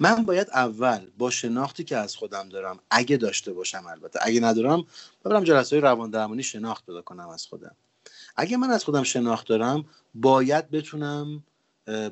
[0.00, 4.84] من باید اول با شناختی که از خودم دارم اگه داشته باشم البته اگه ندارم
[5.24, 7.74] ببرم جلسه های روان درمانی شناخت پیدا کنم از خودم.
[8.36, 11.42] اگه من از خودم شناخت دارم باید بتونم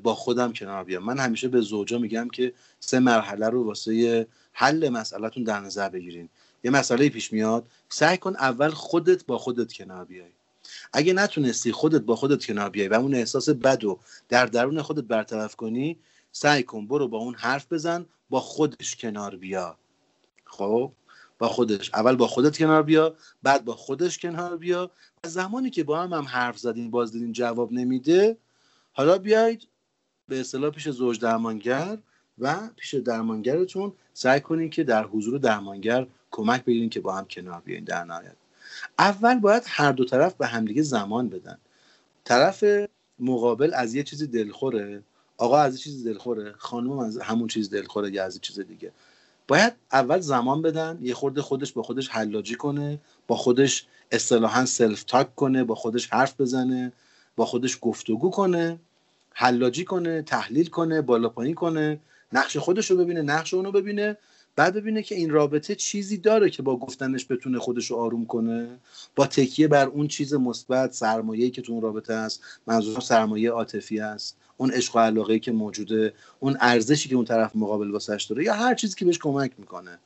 [0.03, 1.05] با خودم کنار بیام.
[1.05, 6.29] من همیشه به زوجا میگم که سه مرحله رو واسه حل مسئلهتون در نظر بگیرین.
[6.65, 10.38] یه مسئله پیش میاد سعی کن اول خودت با خودت کنار بیای.
[10.93, 15.05] اگه نتونستی خودت با خودت کنار بیای و اون احساس بد و در درون خودت
[15.05, 15.99] برطرف کنی
[16.33, 19.79] سعی کن برو با اون حرف بزن با خودش کنار بیا.
[20.45, 20.93] خب؟
[21.39, 21.91] با خودش.
[21.95, 24.91] اول با خودت کنار بیا بعد با خودش کنار بیا.
[25.25, 28.37] و زمانی که با هم هم حرف زدین باز دیدین جواب نمیده
[28.93, 29.69] حالا بیاید
[30.29, 31.99] به اصطلاح پیش زوج درمانگر
[32.39, 37.61] و پیش درمانگرتون سعی کنین که در حضور درمانگر کمک بگیرین که با هم کنار
[37.61, 38.37] بیاین در نهایت.
[38.99, 41.59] اول باید هر دو طرف به همدیگه زمان بدن.
[42.25, 42.65] طرف
[43.19, 45.03] مقابل از یه چیزی دلخوره.
[45.39, 46.55] آقا از یه چیزی دلخوره.
[46.59, 48.93] خانم از همون چیز دلخوره یا از یه چیز دیگه.
[49.49, 50.99] باید اول زمان بدن.
[51.03, 53.01] یه خورده خودش با خودش حلاجی کنه.
[53.27, 55.65] با خودش اصطلاحا سلف تاک کنه.
[55.65, 56.93] با خودش حرف بزنه.
[57.37, 58.79] با خودش گفتگو کنه.
[59.33, 60.23] حلاجی کنه.
[60.23, 61.03] تحلیل کنه.
[61.03, 62.01] بالا پایین کنه.
[62.33, 63.23] نقش خودش رو ببینه.
[63.23, 64.17] نقش اونو ببینه.
[64.59, 68.79] بعد ببینه که این رابطه چیزی داره که با گفتنش بتونه خودش رو آروم کنه.
[69.17, 72.43] با تکیه بر اون چیز مثبت سرمایه‌ای که تو اون رابطه هست.
[72.67, 76.13] منظورم سرمایه عاطفی است اون عشق و علاقه که موجوده.
[76.41, 78.45] اون ارزشی که اون طرف مقابل واسش داره.
[78.45, 79.99] یا هر چیزی که بهش کمک می‌کنه.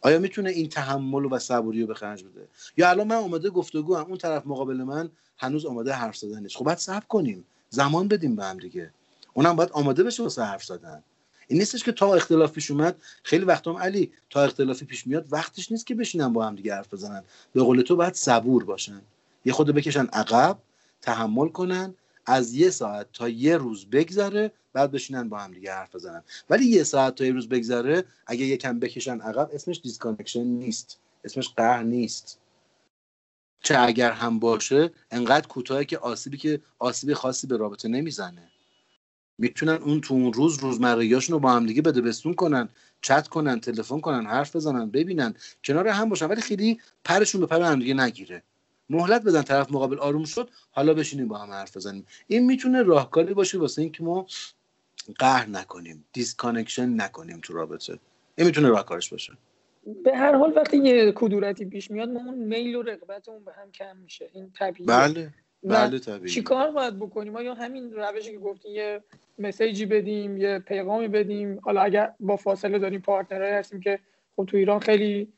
[0.00, 3.96] آیا می‌تونه این تحمل و صبوری رو به خرج بده؟ یا الان من اومده گفتگو
[3.96, 4.04] هم.
[4.04, 7.44] اون طرف مقابل من هنوز آماده حرف زدن نیست خب بعد صبر کنیم.
[7.70, 8.90] زمان بدیم به هم دیگه.
[9.34, 11.02] اونم باید آماده بشه واسه حرف زدن.
[11.48, 15.26] این نیستش که تا اختلاف پیش اومد خیلی وقت هم علی تا اختلافی پیش میاد
[15.30, 17.24] وقتش نیست که بشینن با هم دیگه حرف بزنن.
[17.52, 19.02] به قول تو باید صبور باشن.
[19.44, 20.58] یه خورده بکشن عقب
[21.02, 21.94] تحمل کنن
[22.26, 26.22] از یه ساعت تا یه روز بگذره بعد بشینن با هم دیگه حرف بزنن.
[26.50, 30.98] ولی یه ساعت تا یه روز بگذره اگه یکم بکشن عقب اسمش disconnection نیست.
[31.24, 32.38] اسمش قهر نیست.
[33.62, 38.50] چه اگر هم باشه انقدر کوتاهه که آسیبی که آسیبی خاصی به رابطه نمی‌زنه.
[39.38, 42.68] می‌تونن اون تو اون روز روزمرگیاشون رو با هم دیگه بده بستون کنن
[43.02, 46.26] چت کنن تلفن کنن حرف بزنن ببینن کنار هم باشن.
[46.26, 48.42] ولی خیلی پرشون به پر هم دیگه نگیره.
[48.90, 52.06] مهلت بدن طرف مقابل آروم شد حالا بشینیم با هم حرف بزنیم.
[52.26, 54.26] این می‌تونه راهکاری باشه واسه اینکه ما
[55.18, 57.98] قهر نکنیم disconnection نکنیم تو رابطه.
[58.38, 59.32] این می‌تونه راهکارش باشه.
[60.04, 63.72] به هر حال وقتی یه کدورتی پیش میاد ما اون میل و رغبتمون به هم
[63.72, 64.30] کم میشه.
[64.32, 64.86] این طبیعیه.
[64.86, 65.34] بله.
[65.62, 69.00] بله طبیعی چیکار باید بکنیم؟ یا همین روشی که گفتین یه
[69.38, 73.98] مسیجی بدیم یه پیغامی بدیم؟ حالا اگر با فاصله داریم پارتنرای هستیم که
[74.36, 75.32] خب تو ایران خیلی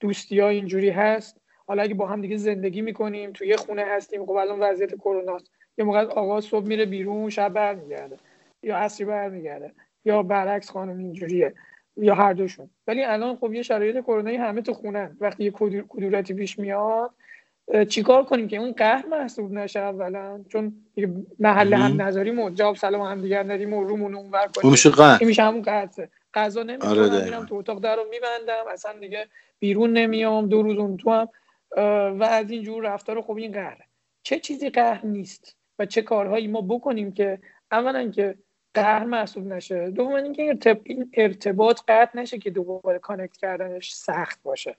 [0.00, 1.40] دوستی ها اینجوری هست.
[1.66, 5.38] حالا اگه با هم دیگه زندگی می‌کنیم تو یه خونه هستیم خب الان وضعیت کرونا
[5.78, 8.16] یه موقع آقا صبح میره بیرون شب برمیگرده.
[8.62, 9.72] یا عصری برمیگرده.
[10.04, 11.54] یا برعکس خانم اینجوریه.
[11.96, 12.70] یا هر دوشون.
[12.86, 15.50] ولی الان خب یه شرایط کرونایی همه تو خونه وقتی یه
[15.88, 17.10] کدورتی پیش میاد
[17.88, 20.44] چیکار کنیم که؟ اون قهر محسوب نشه اولا.
[20.48, 20.74] چون
[21.38, 24.70] محل هم نذاریم و جواب سلام هم دیگر ندیم و رومون اونور کنیم.
[24.70, 25.24] میشه قهر.
[25.24, 25.88] میشه همون قهر.
[26.34, 29.26] غذا نمی‌خورم آره میرم تو اتاق در رو میبندم اصلا دیگه
[29.58, 31.28] بیرون نمیام دو روز اون تو هم.
[32.20, 33.84] و از اینجور رفتار خب این قهره.
[34.22, 37.38] چه چیزی قهر نیست و چه کارهایی ما بکنیم که
[37.72, 38.34] اولا که
[38.74, 39.90] قهر محسوب نشه.
[39.90, 44.76] دوم اینکه این ارتباط قطع نشه که دوباره connect کردنش سخت باشه.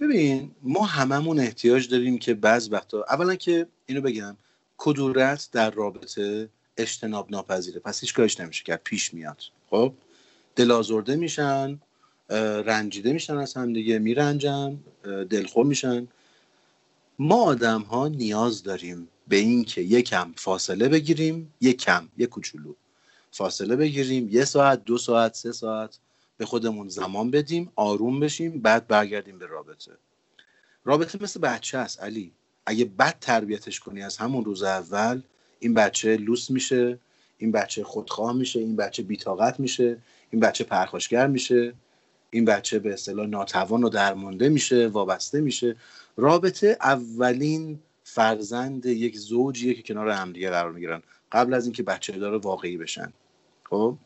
[0.00, 4.36] ببین ما هممون احتیاج داریم که بعض وقتا اولا که اینو بگم
[4.76, 7.80] کدورت در رابطه اجتناب ناپذیره.
[7.80, 9.42] پس هیچ کارش نمیشه کرد پیش میاد.
[9.70, 9.92] خب؟
[10.56, 10.82] دل
[11.16, 11.80] میشن
[12.64, 14.78] رنجیده میشن از هم دیگه میرنجن
[15.30, 16.08] دلخور میشن.
[17.18, 22.74] ما آدم ها نیاز داریم به این که یکم فاصله بگیریم یک کم یک کوچولو.
[23.30, 25.98] فاصله بگیریم یه ساعت دو ساعت سه ساعت.
[26.38, 29.92] به خودمون زمان بدیم آروم بشیم بعد برگردیم به رابطه.
[30.84, 32.32] رابطه مثل بچه است علی.
[32.66, 35.22] اگه بد تربیتش کنی از همون روز اول
[35.60, 36.98] این بچه لوس میشه
[37.38, 39.98] این بچه خودخواه میشه این بچه بیتاقت میشه
[40.30, 41.74] این بچه پرخاشگر میشه
[42.30, 45.76] این بچه به اصطلاح ناتوان و درمانده میشه وابسته میشه.
[46.16, 51.02] رابطه اولین فرزند یک زوجیه که کنار همدیگه قرار می‌گیرن.
[51.32, 53.12] قبل از اینکه بچه داره واقعی بشن.
[53.70, 53.96] خب؟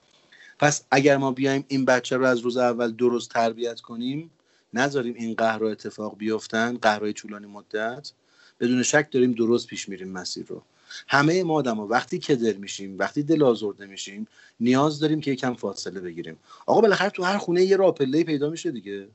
[0.62, 4.30] پس اگر ما بیایم این بچه رو از روز اول درست تربیت کنیم
[4.74, 8.12] نذاریم این قهر و اتفاق بیفتن قهرهای طولانی مدت
[8.60, 10.62] بدون شک داریم درست پیش میریم مسیر رو.
[11.08, 14.26] همه ما آدم ها وقتی کدر میشیم وقتی دل آزرده میشیم
[14.60, 16.36] نیاز داریم که یکم فاصله بگیریم.
[16.66, 19.08] آقا بالاخره تو هر خونه یه راپله پیدا میشه دیگه.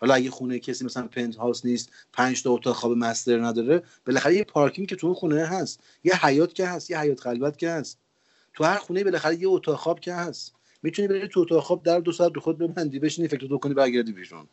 [0.00, 4.34] حالا اگه خونه کسی مثلا پنت هاوس نیست پنج تا اتاق خواب مستر نداره بالاخره
[4.34, 7.70] یه پارکینگ که تو اون خونه هست یه حیات که هست یه حیات خلوت که
[7.70, 7.98] هست.
[8.54, 10.54] تو هر خونه بالاخره یه اتاق خواب که هست.
[10.82, 14.12] می‌تونی بری تو اتاق خواب در دو ساعت رو خودت ببندی بشینی فکراتو کنی برگردی
[14.12, 14.46] بیرون.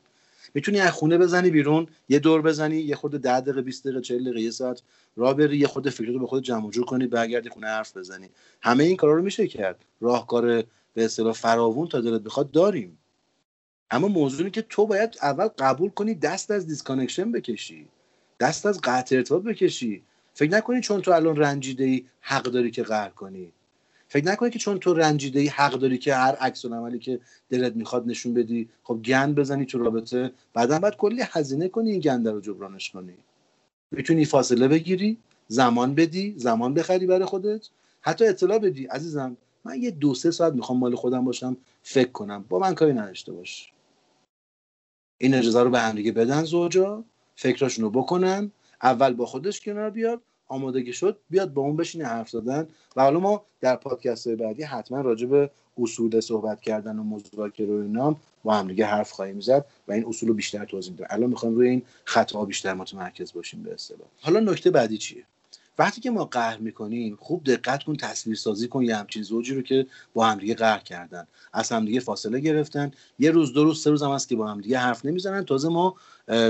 [0.54, 4.24] می‌تونی از خونه بزنی بیرون یه دور بزنی یه خورده 10 دقیقه 20 دقیقه 40
[4.24, 4.82] دقیقه یه ساعت
[5.16, 8.30] راه بری یه خورده فکرتو به خود جمع جور کنی برگردی خونه حرف بزنی.
[8.62, 9.86] همه این کارا رو میشه کرد.
[10.02, 10.64] راهکار
[10.94, 12.98] به اصطلاح فراوون تا دلت بخواد داریم.
[13.92, 17.88] اما موضوعی که تو باید اول قبول کنی دست از disconnection بکشی.
[18.40, 20.04] دست از قطع ارتباط بکشی.
[20.34, 23.52] فکر نکنی چون تو الان رنجیده ای حق داری که قهر کنی.
[24.10, 27.20] فکر نکنی که چون تو رنجیده ای حق داری که هر عکس عملی که
[27.50, 32.00] دلت می‌خواد نشون بدی خب گند بزنی تو رابطه بعدا باید کلی هزینه کنی این
[32.00, 33.14] گنده رو جبرانش کنی.
[33.92, 35.18] می‌تونی فاصله بگیری
[35.48, 37.70] زمان بدی زمان بخری برای خودت.
[38.02, 42.46] حتی اطلاع بدی عزیزم من یه دو سه ساعت می‌خوام مال خودم باشم فکر کنم.
[42.50, 43.72] با من کاری نداشته باش.
[45.18, 47.04] این اجازه رو به هم دیگه بدن زوجا
[47.36, 48.52] فکراشون رو بکنن
[48.84, 52.68] اول با خودش کنار بیاد آمادگی شد بیاد با اون بشینه حرف زدن.
[52.96, 57.78] و حالا ما در پادکست های بعدی حتما راجع به اصول صحبت کردن و مذاکره
[57.78, 61.08] و اینا با هم دیگه حرف خواهیم زد و این اصول رو بیشتر توضیح میدم.
[61.10, 64.08] الان می‌خوایم روی این خطا بیشتر متمرکز باشیم به اصطلاح.
[64.22, 65.24] حالا نکته بعدی چیه؟
[65.80, 69.62] وقتی که ما قهر می‌کنیم خوب دقت کن تصویر سازی کن یه همچین زوجی رو
[69.62, 71.28] که با همدیگه قهر کردن.
[71.54, 72.92] از همدیگه فاصله گرفتن.
[73.20, 75.46] یه روز دو روز سه روز هم هست که با همدیگه حرف نمی‌زنن.
[75.46, 75.96] تازه ما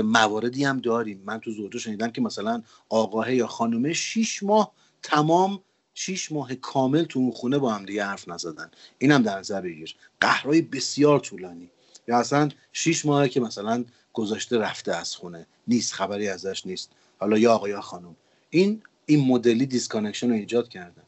[0.04, 1.22] مواردی هم داریم.
[1.26, 5.60] من تو زوجه شنیدم که مثلا آقاه یا خانومه شیش ماه تمام
[5.94, 8.70] شیش ماه کامل تو اون خونه با همدیگه حرف نزدن.
[8.98, 9.96] اینم در نظر بگیر.
[10.20, 11.70] قهرهای بسیار طولانی.
[12.08, 15.46] یا اصلا شیش ماه که مثلا گذاشته رفته از خونه.
[15.68, 16.90] نیست خبری ازش نیست.
[17.18, 18.16] حالا یا آقا یا خانم.
[18.50, 21.02] این این مدلی disconnection رو ایجاد کردن.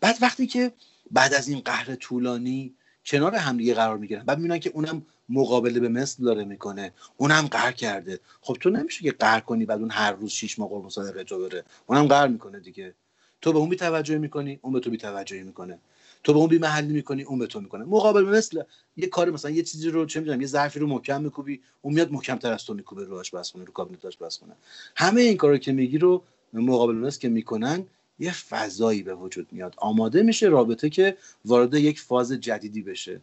[0.00, 0.72] بعد وقتی که
[1.10, 2.74] بعد از این قهر طولانی
[3.06, 7.72] کنار همدیگه قرار می‌گیرن بعد می‌بینن که اونم مقابله به مثل داره می‌کنه اونم قهر
[7.72, 8.20] کرده.
[8.40, 11.38] خب تو نمیشه که قهر کنی بعد اون هر روز شیش ماه قربون صدقه تو
[11.38, 11.64] بره.
[11.86, 12.94] اونم قهر می‌کنه دیگه.
[13.40, 15.78] تو به اون بی توجهی می‌کنی اون به تو بی توجهی می‌کنه.
[16.24, 17.84] تو به اون بی محلی می‌کنی اون به تو می‌کنه.
[17.84, 18.62] مقابل مثل
[18.96, 22.12] یه کار مثلا یه چیزی رو چه می‌دونم یه ظرفی رو محکم میکوبی اون میاد
[22.12, 24.52] محکم تر از تو میکوبه رو آشپزخونه رو کابینت آشپزخونه
[24.96, 27.86] همه این کارا که میگی رو مقابل اوناست که می‌کنن
[28.18, 29.74] یه فضایی به وجود میاد.
[29.76, 33.20] آماده میشه رابطه که وارد یک فاز جدیدی بشه.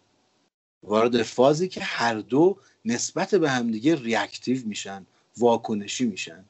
[0.84, 5.06] وارد فازی که هر دو نسبت به همدیگه ریاکتیو میشن
[5.38, 6.46] واکنشی میشن.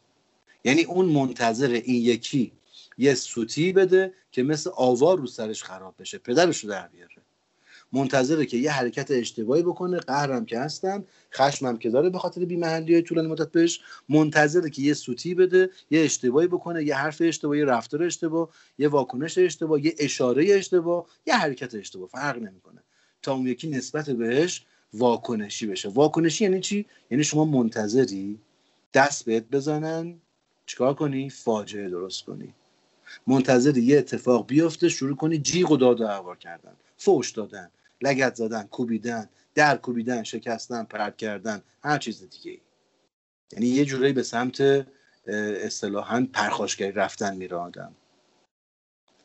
[0.64, 2.52] یعنی اون منتظر این یکی
[2.98, 6.18] یه سوتی بده که مثل آوار رو سرش خراب بشه.
[6.18, 7.23] پدرش رو در بیاره.
[7.94, 9.98] منتظره که یه حرکت اشتباهی بکنه.
[9.98, 11.04] قهرم که هستن
[11.34, 13.82] خشمم که داره به خاطر بیمحلی های طولانی مدت بهش.
[14.10, 19.38] منتظره که یه سوتی بده یه اشتباهی بکنه یه حرف اشتباه رفتار اشتباه یه واکنش
[19.38, 22.08] اشتباه یه اشاره اشتباه یه حرکت اشتباه.
[22.10, 22.84] فرق نمی‌کنه.
[23.22, 25.90] تا اون یکی نسبت بهش واکنشی بشه.
[25.90, 28.40] واکنشی یعنی چی؟ یعنی شما منتظری
[28.94, 30.22] دست بهت بزنن.
[30.66, 32.54] چیکار کنی؟ فاجعه درست کنی.
[33.28, 36.74] منتظر یه اتفاق بیفته شروع کنی جیغ و داد و کردن.
[36.98, 37.70] فوش دادن.
[38.04, 42.60] لگت زدن کوبیدن در کوبیدن شکستن پرد کردن هر چیز دیگه
[43.52, 44.86] یعنی یه جورایی به سمت
[45.68, 47.96] اصطلاحا پرخاشگری رفتن میره آدم.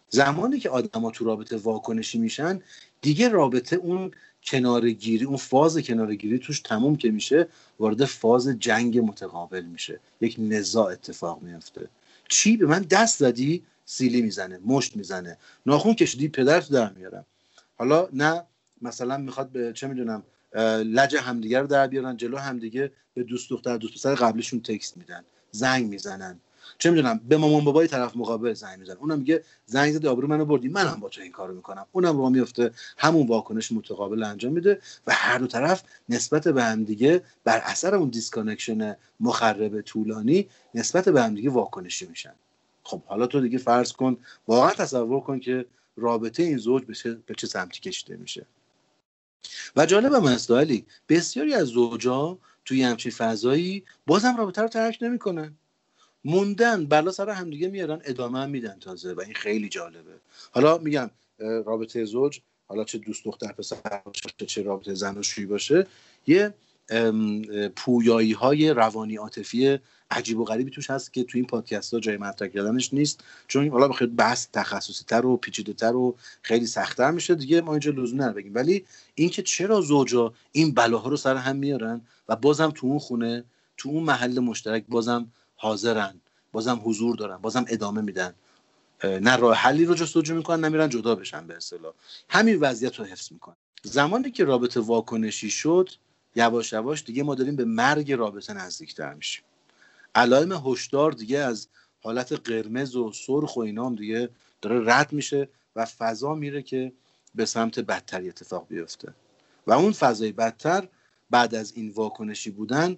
[0.09, 2.63] زمانی که آدما تو رابطه واکنشی میشن
[3.01, 4.11] دیگه رابطه اون
[4.43, 7.49] کنارگیری اون فاز کنارگیری توش تموم که میشه
[7.79, 10.01] وارد فاز جنگ متقابل میشه.
[10.21, 11.89] یک نزاع اتفاق میفته.
[12.29, 15.39] چی؟ به من دست زدی سیلی می‌زنه مشت می‌زنه.
[15.67, 17.27] ناخون کشیدی پدر تو در میارم.
[17.79, 18.45] حالا نه
[18.83, 20.23] مثلا می‌خواد به چه می‌دونم
[20.85, 25.25] لج همدیگه رو در بیارن جلو همدیگه به دوست دختر دوست پسر قبلشون text میدن
[25.51, 26.41] زنگ می‌زنن.
[26.79, 28.97] چه می‌دونم به مامان بابای طرف مقابل زنگ می‌زنن.
[28.97, 30.69] اونم میگه زنگ زدی آبرو منو بردی.
[30.69, 31.87] منم با تو این کارو می‌کنم.
[31.93, 32.71] اونم رو میفته.
[32.99, 38.09] همون واکنش متقابل انجام میده و هر دو طرف نسبت به همدیگه بر اثر اون
[38.09, 42.35] disconnection مخرب طولانی نسبت به همدیگه واکنشی میشن.
[42.83, 44.17] خب حالا تو دیگه فرض کن
[44.49, 45.67] واقعا تصور کن که
[45.97, 48.47] رابطه این زوج به چه, به چه سمتی کشیده میشه.
[49.77, 55.57] و جالب مسائلی بسیاری از زوجا توی همچین فضایی بازم رابطه رو ترک نمی‌کنن.
[56.25, 60.15] موندن بلا سر همدیگه میارن ادامه هم میدن تازه و این خیلی جالبه.
[60.51, 65.47] حالا میگم رابطه زوج حالا چه دوست دختر پسر باشه چه رابطه زن و شویی
[65.47, 65.87] باشه
[66.27, 66.55] یه
[67.77, 69.79] پویایی های روانی عاطفی
[70.11, 73.25] عجیب و غریبی توش هست که تو این پادکست ها جای مطرح کردنش نیست.
[73.49, 77.73] چون حالا بخیر بحث تخصصی تر و پیچیده تر و خیلی سختتر میشه دیگه ما
[77.73, 78.55] اینجا لزوم نداره بگیم.
[78.55, 78.85] ولی
[79.15, 83.45] اینکه چرا زوجا این بلاها رو سر هم میارن و بازم تو اون خونه
[83.77, 86.21] تو اون محل مشترک بازم حاضرن
[86.53, 88.35] بازم حضور دارن بازم ادامه میدن.
[89.05, 91.93] نه راه حلی رو جستجو می‌کنن نمیرن جدا بشن به اصطلاح.
[92.29, 93.57] همین وضعیت رو حفظ می‌کنن.
[93.83, 95.91] زمانی که رابطه واکنشی شد
[96.37, 99.45] یواش یواش دیگه ما داریم به مرگ رابطه نزدیکتر میشیم.
[100.19, 101.69] علائم هشدار دیگه از
[102.03, 104.29] حالت قرمز و سرخ و اینام دیگه
[104.63, 106.93] داره رد میشه و فضا میره که
[107.35, 109.15] به سمت بدتری اتفاق بیفته.
[109.67, 110.89] و اون فضای بدتر
[111.31, 112.97] بعد از این واکنشی بودن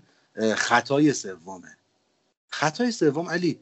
[0.57, 1.77] خطای سومه.
[2.49, 3.61] خطای سوم علی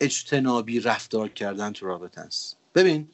[0.00, 3.08] اجتنابی رفتار کردن تو رابطه است ببین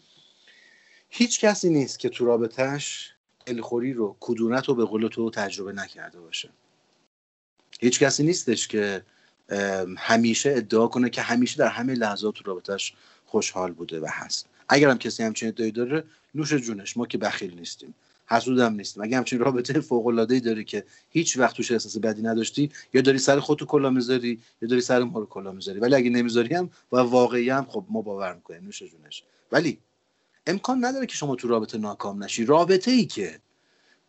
[1.09, 3.15] هیچ کسی نیست که تو رابطهش
[3.47, 6.51] دلخوری رو کدورت رو به قول تو تجربه نکرده باشه.
[7.81, 9.05] هیچ کسی نیستش که
[9.99, 12.93] همیشه ادعا کنه که همیشه در همه لحظات تو رابطهش
[13.27, 14.47] خوشحال بوده و هست.
[14.69, 17.95] اگر هم کسی همچین ادعایی داره نوش جونش ما که بخیل نیستیم.
[18.27, 19.03] حسودم نیستیم.
[19.03, 23.19] اگه همچین رابطه فوق العاده داری که هیچ وقت توش احساس بدی نداشتی یا داری
[23.19, 25.81] سر خودتو کلا می‌ذاری یا داری سر ما رو کلا می‌ذاری.
[25.81, 28.65] ولی اگه نمی‌ذاری هم و واقعی هم خب ما باور می‌کنیم.
[28.65, 29.23] نوش جونش.
[29.53, 29.79] ولی
[30.47, 32.45] امکان نداره که شما تو رابطه ناکام نشی.
[32.45, 33.41] رابطه ای که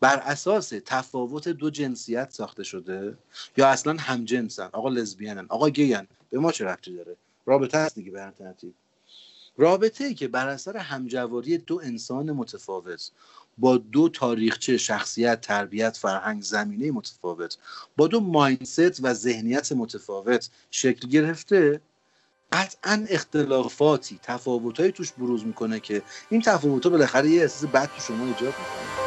[0.04, 3.18] بر اساس تفاوت دو جنسیت ساخته شده
[3.58, 7.96] یا اصلا هم جنسن آقا لزبیانن آقا گیان به ما چه رفتی داره؟ رابطه هست
[7.96, 8.74] دیگه به ترتیب
[9.58, 13.12] رابطه ای که بر اثر همجواری دو انسان متفاوت
[13.58, 17.58] با دو تاریخچه شخصیت تربیت فرهنگ زمینه متفاوت
[17.98, 21.82] با دو مایندست و ذهنیت متفاوت شکل گرفته
[22.52, 28.26] قطعا اختلافاتی تفاوتهایی توش بروز می‌کنه که این تفاوتها بالاخره یه احساس بد تو شما
[28.26, 29.03] ایجاد می‌کنه.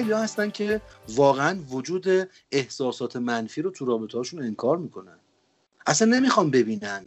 [0.00, 5.18] خیلی هستن که واقعا وجود احساسات منفی رو تو رابطه هاشون انکار می‌کنن.
[5.86, 7.06] اصلا نمی‌خوام ببینن.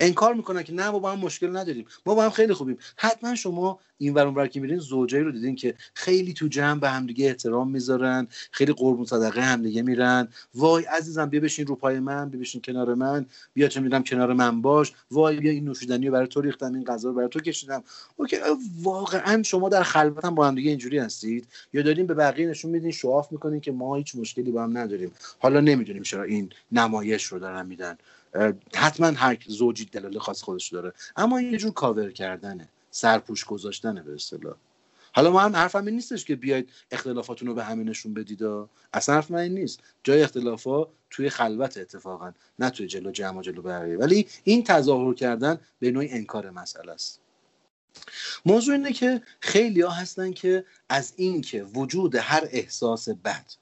[0.00, 1.86] انکار می‌کنن که نه ما با هم مشکل نداریم.
[2.06, 2.78] ما با هم خیلی خوبیم.
[2.96, 6.88] حتما شما این ور اونور که میرین زوجایی رو دیدین که خیلی تو جمع به
[6.90, 10.28] همدیگه احترام می‌ذارن خیلی قربون صدقه همدیگه میرن.
[10.54, 14.32] وای عزیزم بیا بشین رو پای من بیا بشین کنار من بیا چه می‌دونم کنار
[14.32, 14.92] من باش.
[15.10, 17.84] وای بیا این نوشیدنی رو برای تو ریختم این غذا رو برای تو کشیدم.
[18.16, 18.36] اوکی
[18.82, 22.90] واقعا شما در خلوت هم با همدیگه اینجوری هستید؟ یا دارین به بقیه نشون میدین
[22.90, 25.12] شواف می‌کنین که ما هیچ مشکلی با هم نداریم.
[25.38, 27.98] حالا نمی‌دونیم چرا این نمایش رو دارن میدن.
[28.74, 30.92] حتما هر زوجی دلایل خاص خودش داره.
[31.16, 32.68] اما یه جور کاور کردنه.
[32.90, 34.54] سرپوش گذاشتنه به اصطلاح.
[35.14, 38.42] حالا ما هم حرفم این نیستش که بیاید اختلافاتون رو به همه نشون بدید.
[38.92, 39.80] اصلا حرف من این نیست.
[40.04, 43.96] جای اختلافا توی خلوت اتفاقا نه توی جلو جمع جلو بقیه.
[43.96, 47.20] ولی این تظاهر کردن به نوعی انکار مسئله است.
[48.46, 53.52] موضوع اینه که خیلی ها هستن که از اینکه وجود هر احساس بد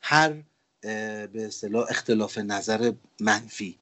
[0.00, 0.42] هر
[0.80, 3.78] به اصطلاح اختلاف نظر منفی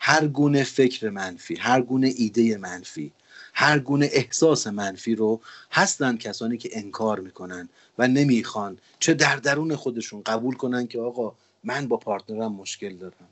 [0.00, 3.12] هر گونه فکر منفی هر گونه ایده منفی
[3.54, 5.40] هر گونه احساس منفی رو
[5.72, 7.68] هستند کسانی که انکار می‌کنن
[7.98, 12.96] و نمی‌خوان چه در درون خودشون قبول کنن که آقا من با partner م مشکل
[12.96, 13.28] دارم.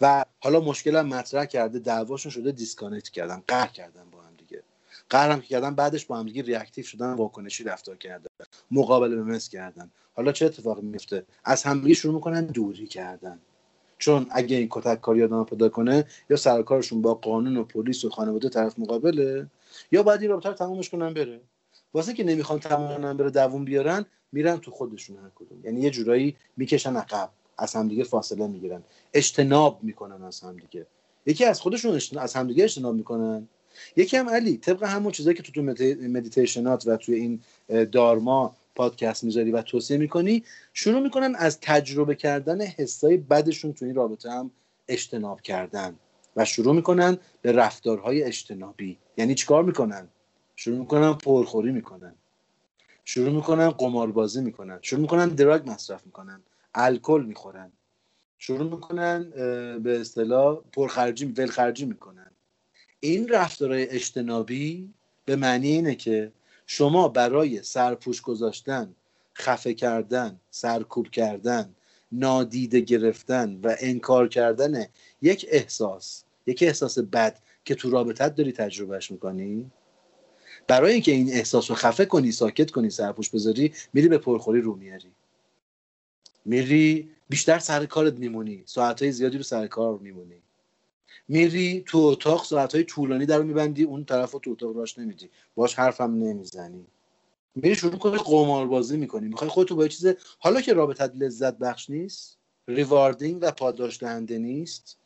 [0.00, 4.62] و حالا مشکلم مطرح کرده دعواشون شده disconnect کردن قهر کردن با هم دیگه.
[5.10, 8.26] قهر هم کردن بعدش با هم دیگه ریاکتیو شدن واکنشی رفتار کردن
[8.70, 9.90] مقابله به کردن.
[10.14, 13.40] حالا چه اتفاقی میفته از همدیگه شروع می‌کنن دوری کردن.
[13.98, 18.10] چون اگه این کتک کاری آدم پیدا کنه یا سرکارشون با قانون و پلیس و
[18.10, 19.46] خانواده طرف مقابله
[19.92, 21.40] یا باید این رابطه رو تمامش کنن بره.
[21.94, 25.64] واسه که نمی‌خوان تمام بره دووم بیارن میرن تو خودشون هر کدوم.
[25.64, 28.82] یعنی یه جورایی می‌کشن عقب از همدیگه فاصله می‌گیرن.
[29.14, 30.86] اجتناب می‌کنن از همدیگه.
[31.26, 33.48] یکی از خودشون از همدیگه اجتناب می‌کنن.
[33.96, 35.62] یکی هم علی طبق همون چیزایی که تو تو
[36.08, 37.40] مدیتیشنات و توی این
[37.84, 43.94] دارما پادکست می‌ذاری و توصیه می‌کنی شروع می‌کنن از تجربه کردن حسای بدشون تو این
[43.94, 44.50] رابطه هم
[44.88, 45.96] اجتناب کردن
[46.36, 48.98] و شروع می‌کنن به رفتارهای اجتنابی.
[49.16, 50.08] یعنی چیکار می‌کنن؟
[50.56, 52.14] شروع می‌کنن پرخوری می‌کنن.
[53.04, 54.78] شروع می‌کنن قماربازی می‌کنن.
[54.82, 56.40] شروع می‌کنن دراگ مصرف می‌کنن.
[56.74, 57.72] الکل می‌خورن.
[58.38, 59.30] شروع می‌کنن
[59.82, 62.30] به اصطلاح پرخرجی ولخرجی می‌کنن.
[63.00, 66.32] این رفتارهای اجتنابی به معنی اینه که
[66.70, 68.94] شما برای سرپوش گذاشتن
[69.34, 71.74] خفه کردن سرکوب کردن
[72.12, 74.86] نادیده گرفتن و انکار کردن
[75.22, 79.70] یک احساس یک احساس بد که تو رابطت داری تجربهش می‌کنی؟
[80.66, 84.74] برای اینکه این احساس رو خفه کنی ساکت کنی سرپوش بذاری میری به پرخوری رو
[84.74, 85.12] میاری
[86.44, 90.42] میری بیشتر سر کارت میمونی ساعتهای زیادی رو سر کار میمونی.
[91.28, 95.30] میری تو اتاق ساعتهای طولانی در میبندی اون طرف تو اتاق راش نمیدی.
[95.54, 96.86] باش حرفم نمی‌زنی.
[97.54, 99.28] میری شروع کنی قماربازی می‌کنی.
[99.28, 102.38] می‌خوای خودتو با چیز حالا که رابطت لذت بخش نیست
[102.68, 104.96] ریواردینگ و پاداش دهنده نیست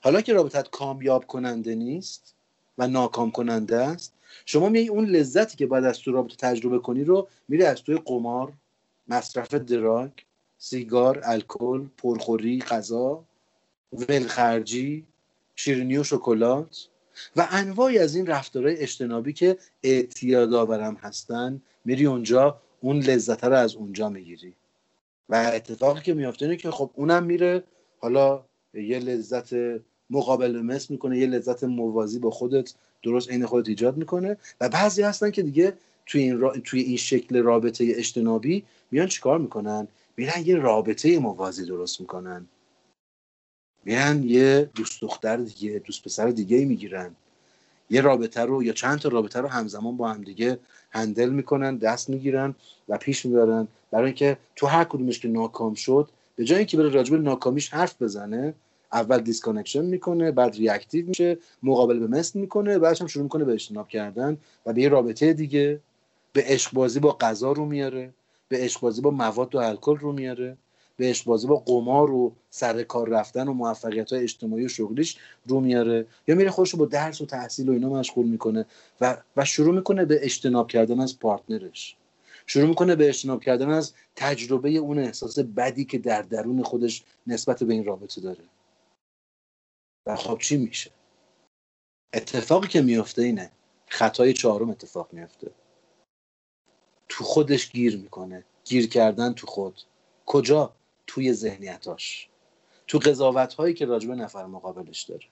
[0.00, 2.34] حالا که رابطت کامیاب کننده نیست
[2.78, 4.14] و ناکام کننده است
[4.46, 8.00] شما میای اون لذتی که باید از تو رابطه تجربه کنی رو میری از توی
[8.04, 8.52] قمار
[9.08, 10.10] مصرف دراگ
[10.58, 13.24] سیگار الکل پرخوری غذا
[13.92, 15.04] ولخرجی
[15.58, 16.88] شیرینی و شکلات.
[17.36, 23.54] و انواعی از این رفتارهای اجتنابی که اعتیاد آورم هستن میری اونجا اون لذت رو
[23.54, 24.54] از اونجا می‌گیری.
[25.28, 27.62] و اتفاقی که میافته اینه که خب اونم میره
[27.98, 28.44] حالا
[28.74, 29.50] یه لذت
[30.10, 34.36] مقابل مثل می‌کنه یه لذت موازی با خودت درست عین خودت ایجاد می‌کنه.
[34.60, 35.72] و بعضی هستن که دیگه
[36.06, 42.00] توی این, توی این شکل رابطه اجتنابی میان چیکار می‌کنن؟ میرن یه رابطه موازی درست
[42.00, 42.46] می‌کنن.
[43.88, 47.10] میرن یه دوست دختر دیگه دوست پسر دیگه می‌گیرن.
[47.90, 50.58] یه رابطه رو یا چند تا رابطه رو همزمان با هم دیگه
[50.90, 52.54] handle می‌کنن دست می‌گیرن
[52.88, 53.68] و پیش می‌برن.
[53.90, 58.02] برای اینکه تو هر کدومش که ناکام شد به جای اینکه بره راجب ناکامیش حرف
[58.02, 58.54] بزنه
[58.92, 63.52] اول disconnection می‌کنه بعد reactive میشه مقابل به مثل می‌کنه بعدش هم شروع می‌کنه به
[63.52, 65.80] اجتناب کردن و به یه رابطه دیگه.
[66.32, 68.10] به عشق بازی با غذا رو میاره
[68.48, 70.56] به عشق بازی با مواد و الکل رو میاره.
[70.98, 75.18] به عشق بازی با قمار و سر کار رفتن و موفقیت های اجتماعی و شغلیش
[75.46, 76.06] رو میاره.
[76.28, 78.66] یا میره خودش رو با درس و تحصیل و اینا مشغول می‌کنه
[79.00, 81.96] و, و شروع می‌کنه به اجتناب کردن از پارتنرش.
[82.46, 87.62] شروع می‌کنه به اجتناب کردن از تجربه اون احساس بدی که در درون خودش نسبت
[87.62, 88.44] به این رابطه داره.
[90.06, 90.90] و خب چی میشه؟
[92.14, 93.50] اتفاقی که میفته اینه
[93.86, 95.50] خطای چهارم اتفاق میفته
[97.08, 98.44] تو خودش گیر می‌کنه.
[98.64, 99.80] گیر کردن تو خود.
[100.26, 100.77] کجا؟
[101.08, 102.28] توی ذهنیتاش
[102.86, 105.26] تو قضاوت هایی که راجبه نفر مقابلش داره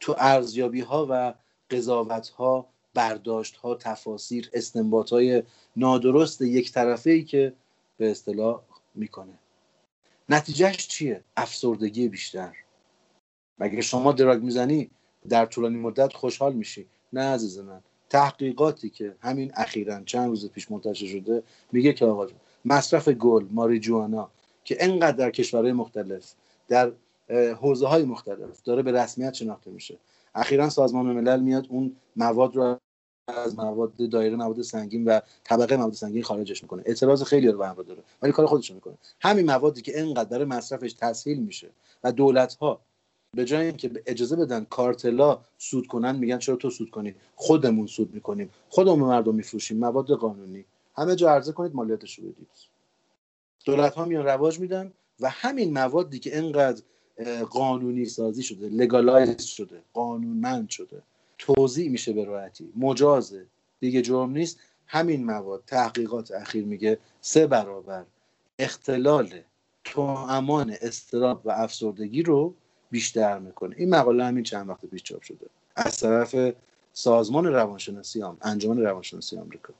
[0.00, 1.34] تو ارزیابی ها و
[1.70, 5.42] قضاوت ها برداشت ها تفاسیر استنباط های
[5.76, 7.52] نادرست یک طرفه ای که
[7.96, 8.62] به اصطلاح
[8.94, 9.38] می‌کنه.
[10.28, 12.56] نتیجهش چیه؟ افسردگی بیشتر.
[13.58, 14.90] مگه شما دراگ می‌زنی
[15.28, 17.82] در طولانی مدت خوشحال میشی؟ نه عزیز من.
[18.10, 21.42] تحقیقاتی که همین اخیرا چند روز پیش منتشر شده
[21.72, 22.26] میگه که آقا
[22.64, 24.30] مصرف گل ماریجوانا
[24.66, 26.32] که انقدر در کشورهای مختلف
[26.68, 26.92] در
[27.60, 29.98] حوزه های مختلف داره به رسمیت شناخته میشه.
[30.34, 32.78] اخیرا سازمان ملل میاد اون مواد رو
[33.28, 36.82] از مواد دایره مواد سنگین و طبقه مواد سنگین خارجش می‌کنه.
[36.86, 38.94] اعتراض خیلی رو به داره ولی کار خودش می‌کنه.
[39.20, 41.68] همین موادی که انقدر برای مصرفش تسهیل میشه
[42.04, 42.80] و دولت ها
[43.34, 48.14] به جای اینکه اجازه بدن کارتلا سود کنن میگن چرا تو سود کنی؟ خودمون سود
[48.14, 48.50] می‌کنیم.
[48.68, 49.78] خودمون مردم میفروشیم.
[49.78, 50.64] مواد قانونی.
[50.96, 52.75] همه جا عرضه کنید مالیاتش رو بدید.
[53.66, 56.82] دولت ها میان رواج میدن و همین موادی که انقدر
[57.50, 61.02] قانونی سازی شده لگالایز شده قانونمند شده
[61.38, 62.72] توضیح میشه به راحتی.
[62.76, 63.46] مجازه.
[63.80, 64.58] دیگه جرم نیست.
[64.86, 65.62] همین مواد.
[65.66, 68.04] تحقیقات اخیر میگه سه برابر.
[68.58, 69.40] اختلال
[69.84, 72.54] تو امان استراب و افسردگی رو
[72.90, 73.74] بیشتر می‌کنه.
[73.78, 75.46] این مقاله همین چند وقت پیش چاپ شده.
[75.76, 76.54] از طرف
[76.92, 79.74] سازمان روانشناسی هم انجمن روانشناسی آمریکا.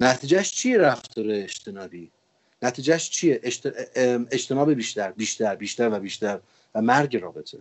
[0.00, 2.10] نتیجهش چیه رفتار اجتنابی؟
[2.62, 3.40] نتیجهش چیه؟
[4.30, 6.40] اجتناب بیشتر بیشتر بیشتر و بیشتر
[6.74, 7.58] و مرگ رابطه.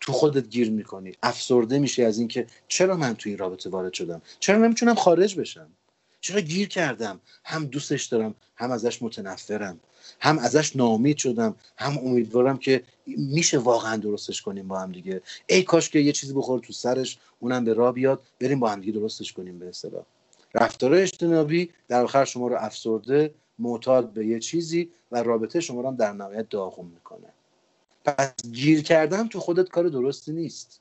[0.00, 1.12] تو خودت گیر می‌کنی.
[1.22, 5.68] افسرده میشی از اینکه چرا من تو این رابطه وارد شدم؟ چرا نمی‌تونم خارج بشم؟
[6.20, 9.80] چرا گیر کردم؟ هم دوستش دارم هم ازش متنفرم.
[10.20, 11.54] هم ازش ناامید شدم.
[11.78, 15.22] هم امیدوارم که میشه واقعا درستش کنیم با هم دیگه.
[15.46, 18.80] ای کاش که یه چیزی بخور تو سرش اونم به راه بیاد بریم با هم
[18.80, 20.04] دیگه درستش کنیم به اصطلاح.
[20.54, 25.88] رفتار اجتنابی در آخر شما رو افسرده معتاد به یه چیزی و رابطه شما رو
[25.88, 27.28] هم در نهایت داغون می‌کنه.
[28.04, 30.80] پس گیر کردن تو خودت کار درستی نیست.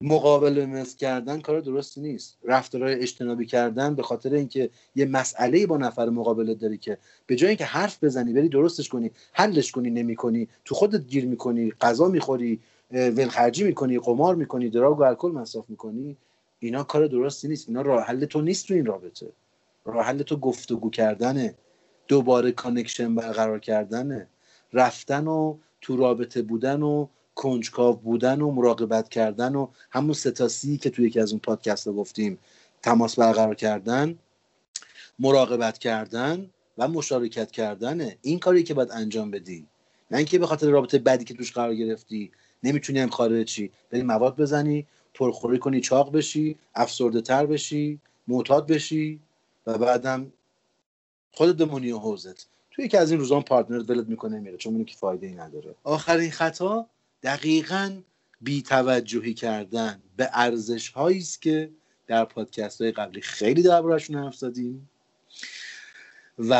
[0.00, 2.36] مقابل مثل کردن کار درستی نیست.
[2.44, 7.48] رفتارهای اجتنابی کردن به خاطر اینکه یه مسئله با نفر مقابلت داری که به جای
[7.48, 12.60] اینکه حرف بزنی بری درستش کنی حلش کنی نمی‌کنی تو خودت گیر می‌کنی غذا می‌خوری
[12.90, 16.16] ولخرجی می‌کنی قمار می‌کنی دراگ و الکل مصرف می‌کنی
[16.66, 17.68] اینا کار درستی نیست.
[17.68, 19.32] اینا راه حل تو نیست تو این رابطه.
[19.84, 21.54] راه حل تو گفتگو کردنه.
[22.08, 24.26] دوباره connection برقرار کردنه.
[24.72, 30.60] رفتن و تو رابطه بودن و کنجکاو بودن و مراقبت کردن و همون سه تا
[30.60, 32.38] C که توی یکی از اون پادکست رو گفتیم
[32.82, 34.18] تماس برقرار کردن
[35.18, 38.18] مراقبت کردن و مشارکت کردنه.
[38.22, 39.66] این کاری که باید انجام بدی.
[40.10, 42.30] نه اینکه به خاطر رابطه بدی که توش قرار گرفتی
[42.62, 43.70] نمی‌تونی هم خارج شی.
[43.90, 44.86] بری مواد بزنی.
[45.14, 49.20] پرخوری کنی چاق بشی افسرده تر بشی معتاد بشی
[49.66, 50.32] و بعدم
[51.32, 52.46] خودت بمونی و حوزت.
[52.70, 55.74] توی یکی از این روزان پارتنرت ولت می‌کنه میره چون که فایده ای نداره.
[55.84, 56.86] آخرین خطا
[57.22, 58.00] دقیقا
[58.40, 61.70] بیتوجهی کردن به ارزش هایی است که
[62.06, 64.88] در پادکست های قبلی خیلی دربارهشون حرف زدیم
[66.38, 66.54] و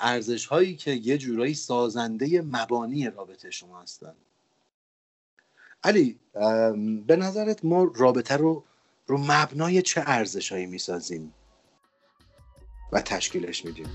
[0.00, 4.14] ارزش هایی که یه جورایی سازنده مبانی رابطه شما هستن.
[5.84, 6.18] علی
[7.06, 8.64] به نظرت ما رابطه رو
[9.06, 11.34] رو مبنای چه ارزش هایی می‌سازیم
[12.92, 13.86] و تشکیلش میدیم؟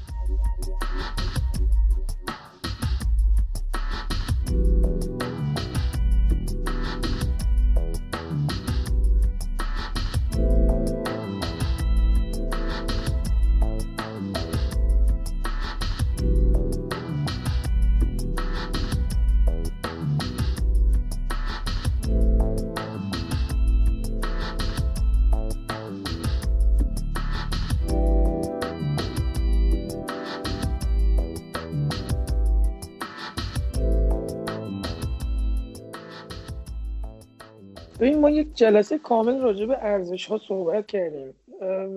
[38.36, 41.34] یک جلسه کامل راجع به ارزش ها صحبت کردیم.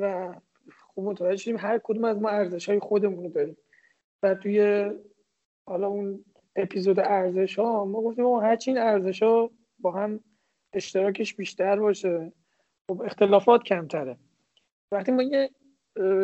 [0.00, 0.34] و
[0.86, 3.56] خوب متوجه شدیم هر کدوم از ما ارزش های خودمون رو داریم.
[4.22, 4.90] و توی
[5.66, 6.24] حالا اون
[6.56, 10.20] اپیزود ارزش ها ما گفتیم ما هرچی این ارزش ها با هم
[10.72, 12.32] اشتراکش بیشتر باشه
[12.90, 14.16] خب اختلافات کمتره.
[14.92, 15.50] وقتی ما یه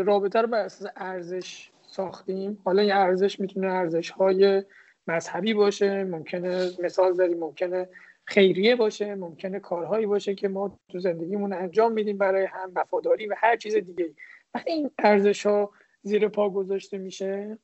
[0.05, 4.63] رابطه رو بر اساس ارزش ساختیم حالا این ارزش می‌تونه ارزش های
[5.07, 7.89] مذهبی باشه ممکنه مثال داریم ممکنه
[8.25, 13.35] خیریه باشه ممکنه کارهایی باشه که ما تو زندگیمون انجام میدیم برای هم وفاداری و
[13.39, 14.15] هر چیز دیگه
[14.55, 15.71] وقتی این ارزش ها
[16.03, 17.59] زیر پا گذاشته میشه.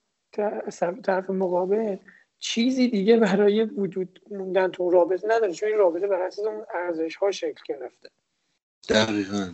[1.03, 1.97] طرف مقابل
[2.39, 7.17] چیزی دیگه برای وجود موندن تو رابطه نداره چون این رابطه بر اساس اون ارزش
[7.17, 8.09] ها شکل گرفته.
[8.89, 9.53] دقیقا.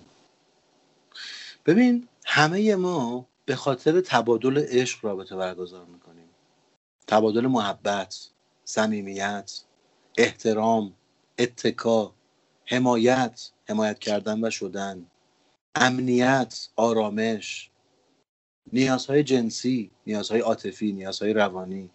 [1.67, 6.29] ببین همه ما به خاطر تبادل عشق رابطه برگزار می‌کنیم.
[7.07, 8.29] تبادل محبت
[8.65, 9.61] صمیمیت.
[10.17, 10.93] احترام
[11.39, 12.15] اتکا
[12.65, 15.07] حمایت حمایت کردن و شدن
[15.75, 17.71] امنیت آرامش
[18.73, 21.91] نیازهای جنسی نیازهای عاطفی نیازهای روانی.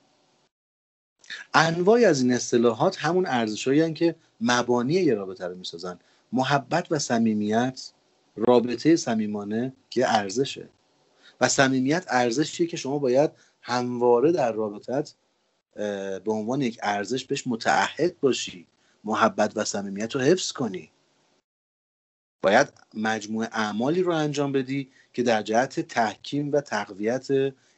[1.53, 5.99] انواعی از این اصطلاحات همون ارزشهایی که مبانی یه رابطه رو می‌سازن.
[6.31, 7.91] محبت و صمیمیت
[8.35, 10.69] رابطه صمیمانه که ارزشه.
[11.41, 15.13] و صمیمیت ارزشیه که شما باید همواره در رابطت
[15.75, 18.67] به عنوان یک ارزش بهش متعهد باشی.
[19.03, 20.91] محبت و صمیمیت رو حفظ کنی.
[22.43, 27.27] باید مجموعه اعمالی رو انجام بدی که در جهت تحکیم و تقویت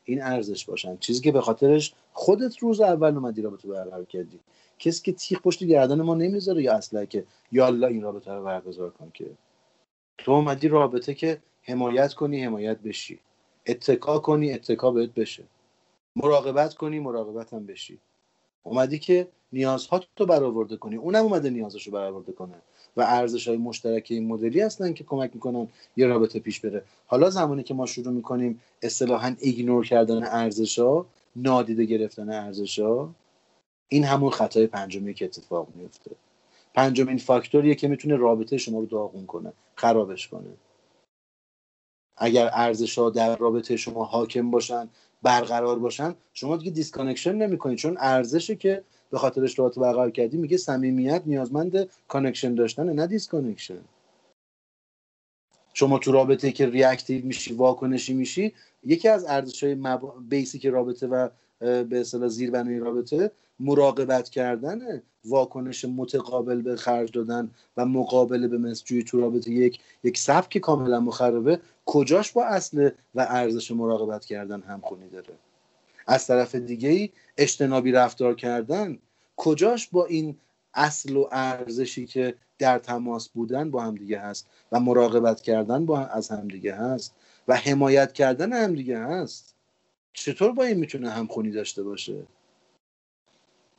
[0.05, 0.97] این ارزش باشن.
[0.97, 4.39] چیزی که به خاطرش خودت روز اول اومدی رابطه برقرار کردی.
[4.79, 8.89] کسی که تیغ پشت گردن ما نمی‌ذاره یا اصلا که یالا این رابطه رو برگزار
[8.89, 9.25] کن که.
[10.17, 13.19] تو اومدی رابطه که حمایت کنی حمایت بشی.
[13.67, 15.43] اتکا کنی اتکا بهت بشه.
[16.15, 17.99] مراقبت کنی مراقبت هم بشی.
[18.63, 20.95] اومدی که نیازها تو برآورده کنی.
[20.95, 22.55] اونم اومده نیازش رو برآورده کنه.
[22.97, 26.83] و ارزش های مشترک این مدلی هستن که کمک می‌کنن یه رابطه پیش بره.
[27.07, 31.05] حالا زمانی که ما شروع می‌کنیم اصطلاحا ایگنور کردن ارزش ها
[31.35, 33.15] نادیده گرفتن ارزش ها
[33.87, 36.11] این همون خطای پنجمی که اتفاق میفته
[36.73, 40.53] پنجمین فاکتوریه که می‌تونه رابطه شما رو داغون کنه خرابش کنه.
[42.17, 44.89] اگر ارزش ها در رابطه شما حاکم باشن
[45.23, 47.77] برقرار باشن شما دیگه disconnection نمی‌کنید.
[47.77, 53.79] چون ارزشی که به خاطرش رابطه برقرار کردی میگه صمیمیت نیازمند connection داشتن نه disconnection
[55.73, 58.53] شما تو رابطه که reactive میشی واکنشی میشی
[58.83, 60.29] یکی از ارزش های مب...
[60.29, 61.29] basic رابطه و
[61.59, 69.03] به اصطلاح زیربنای رابطه مراقبت کردن واکنش متقابل به خرج دادن و مقابله به مسجوی
[69.03, 75.09] تو رابطه یک یک سبک کاملا مخربه کجاش با اصل و ارزش مراقبت کردن همخونی
[75.09, 75.33] داره؟
[76.07, 78.97] از طرف دیگه ای اجتنابی رفتار کردن
[79.35, 80.37] کجاش با این
[80.73, 86.29] اصل و ارزشی که در تماس بودن با همدیگه هست و مراقبت کردن با از
[86.29, 87.15] همدیگه هست
[87.47, 89.52] و حمایت کردن همدیگه هست؟
[90.13, 92.23] چطور با این می‌تونه همخونی داشته باشه؟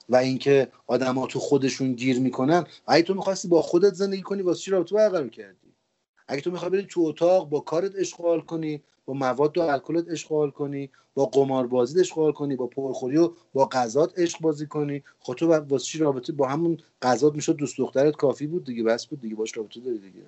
[0.09, 4.61] و اینکه آدما تو خودشون گیر می‌کنن اگه تو می‌خواستی با خودت زندگی کنی واسه
[4.61, 5.75] چی رابطه برقرار کردی؟
[6.29, 10.51] اگه تو می‌خوای بری تو اتاق با کارت اشغال کنی با مواد و الکلت اشغال
[10.51, 15.53] کنی با قماربازی اشغال کنی با پرخوری و با غذات عشق بازی کنی خب تو
[15.55, 19.35] واسه چی رابطه با همون غذات می‌شد؟ دوست دخترت کافی بود دیگه بس بود دیگه
[19.35, 20.23] باش رابطه داری دیگه.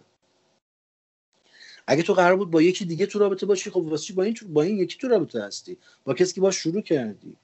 [1.87, 4.63] اگه تو قرار بود با یکی دیگه تو رابطه باشی خب واسه با این با
[4.63, 7.37] این یکی تو رابطه هستی؟ با کسی که باش شروع کردی.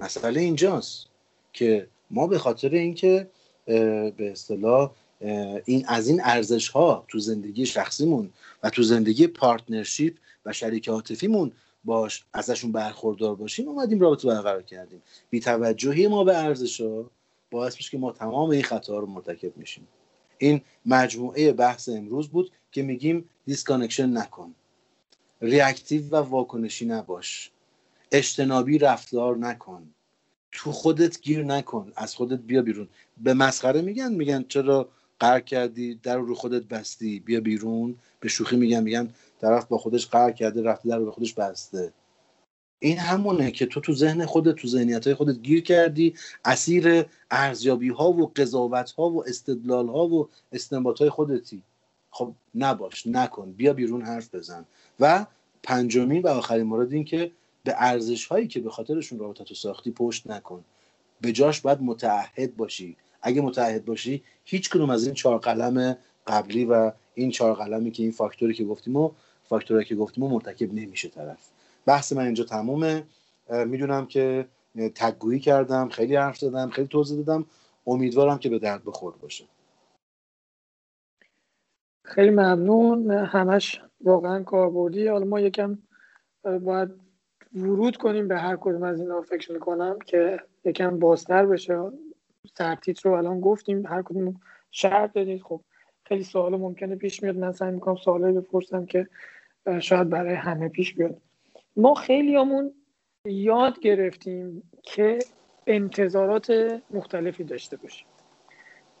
[0.00, 1.06] مسئله اینجاست
[1.52, 3.30] که ما به خاطر اینکه
[3.66, 4.92] به اصطلاح
[5.64, 8.30] این از این ارزش ها تو زندگی شخصیمون
[8.62, 11.52] و تو زندگی partnership و شریک عاطفیمون
[11.84, 15.02] باش ازشون برخوردار باشیم اومدیم رابطه برقرار کردیم.
[15.30, 17.10] بی توجهی ما به ارزش ها
[17.50, 19.88] باعث میشه که ما تمام این خطا رو مرتکب میشیم.
[20.42, 24.54] این مجموعه بحث امروز بود که میگیم disconnection نکن.
[25.42, 27.50] reactive و واکنشی نباش.
[28.12, 29.82] اجتنابی رفتار نکن.
[30.52, 31.92] تو خودت گیر نکن.
[31.96, 32.88] از خودت بیا بیرون.
[33.16, 34.88] به مسخره میگن میگن چرا
[35.20, 37.20] قهر کردی؟ در رو خودت بستی.
[37.20, 37.96] بیا بیرون.
[38.20, 41.92] به شوخی میگن میگن طرف با خودش قهر کرده رفته در رو به خودش بسته.
[42.82, 46.14] این همونه که تو تو ذهن خودت تو ذهنیت های خودت گیر کردی.
[46.44, 51.62] اسیر ارزیابی ها و قضاوت ها و استدلال ها و استنباط های خودتی.
[52.10, 53.52] خب نباش نکن.
[53.52, 54.64] بیا بیرون حرف بزن.
[55.00, 55.26] و
[55.62, 57.30] پنجمین و آخرین مورد این که
[57.64, 60.64] به ارزش هایی که به خاطرشون رابطه تو ساختی پشت نکن.
[61.20, 62.96] به جاش باید متعهد باشی.
[63.22, 68.02] اگه متعهد باشی هیچ کدوم از این چهار قلم قبلی و این چهار قلمی که
[68.02, 69.10] این فاکتوری که گفتیم و
[69.48, 71.51] فاکتوری که گفتیم و مرتکب نمیشه طرف.
[71.86, 73.02] بحث من اینجا تمومه.
[73.66, 74.46] می‌دونم که
[74.94, 77.46] تگویی کردم خیلی حرف زدم خیلی توضیح دادم.
[77.86, 79.44] امیدوارم که به درد بخورد باشه.
[82.04, 83.10] خیلی ممنون.
[83.10, 85.06] همش واقعا کاربردی.
[85.06, 85.78] حالا ما یکم
[86.42, 86.90] باید
[87.54, 89.22] ورود کنیم به هر کدوم از اینا.
[89.22, 91.90] فکر می‌کنم که یکم بازتر بشه.
[92.58, 93.86] سرتیت رو الان گفتیم.
[93.86, 95.60] هر کدوم شرط دادید خب
[96.04, 97.36] خیلی سوال ممکنه پیش میاد.
[97.36, 99.08] من سعی می‌کنم سوالایی بپرسم که
[99.80, 101.20] شاید برای همه پیش بیاد.
[101.76, 102.74] ما خیلی همون
[103.24, 105.18] یاد گرفتیم که
[105.66, 108.06] انتظارات مختلفی داشته باشیم.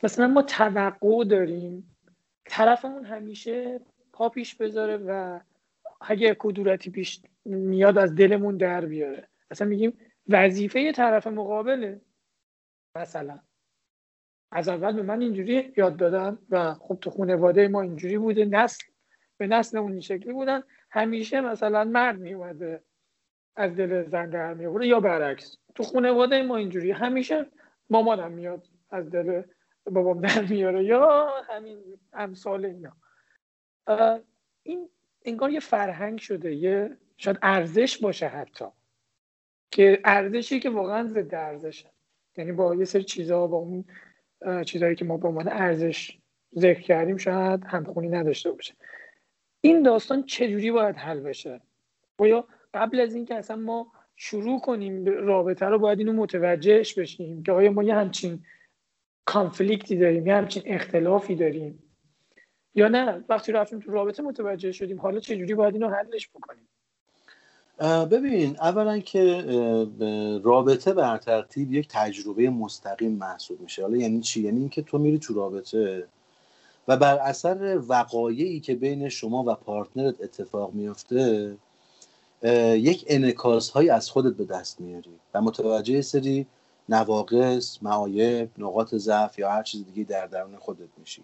[0.02, 1.96] مثلا ما توقع داریم
[2.44, 3.80] طرفمون همیشه
[4.12, 5.40] پا پیش بذاره و
[6.00, 9.28] اگه کدورتی پیش میاد از دلمون در بیاره.
[9.50, 9.98] اصلا میگیم
[10.28, 12.00] وظیفه طرف مقابله.
[12.96, 13.38] مثلا
[14.52, 18.84] از اول به من اینجوری یاد دادن و خب تو خانواده ما اینجوری بوده نسل
[19.36, 20.62] به نسل اون این شکلی بودن.
[20.92, 22.82] همیشه مثلا مرد میومده
[23.56, 25.56] از دل زن در میوره یا برعکس.
[25.74, 27.46] تو خانواده ما اینجوری همیشه
[27.90, 29.42] مامانم میاد از دل
[29.86, 31.78] بابام در میاره یا همین
[32.12, 32.96] امثال اینا.
[34.62, 34.88] این
[35.24, 38.64] انگار یه فرهنگ شده یه شاید ارزش باشه حتی
[39.70, 41.90] که ارزشی که واقعا ضد ارزشه.
[42.36, 43.84] یعنی با یه سری چیزها با اون
[44.64, 46.18] چیزهایی که ما به عنوان ارزش
[46.56, 48.74] ذکر کردیم شاید همخونی نداشته باشه.
[49.64, 51.60] این داستان چجوری باید حل بشه؟
[52.20, 52.44] یا
[52.74, 57.70] قبل از اینکه اصلا ما شروع کنیم رابطه رو باید اینو متوجهش بشیم که آیا
[57.70, 58.44] ما یه همچین
[59.24, 61.82] کانفلیکتی داریم یه همچین اختلافی داریم
[62.74, 66.68] یا نه؟ وقتی رفتیم تو رابطه متوجه شدیم حالا چجوری باید اینو حلش بکنیم؟
[68.06, 69.44] ببین اولا که
[70.44, 73.82] رابطه بر ترتیب یک تجربه مستقیم محسوب میشه.
[73.82, 76.08] حالا یعنی چی؟ یعنی اینکه تو میری تو رابطه
[76.88, 81.56] و بر اثر وقایعی که بین شما و پارتنرت اتفاق میفته
[82.74, 86.46] یک انکاس هایی از خودت به دست میاری و متوجه سری
[86.88, 91.22] نواقص معایب نقاط ضعف یا هر چیز دیگه در درون خودت میشی.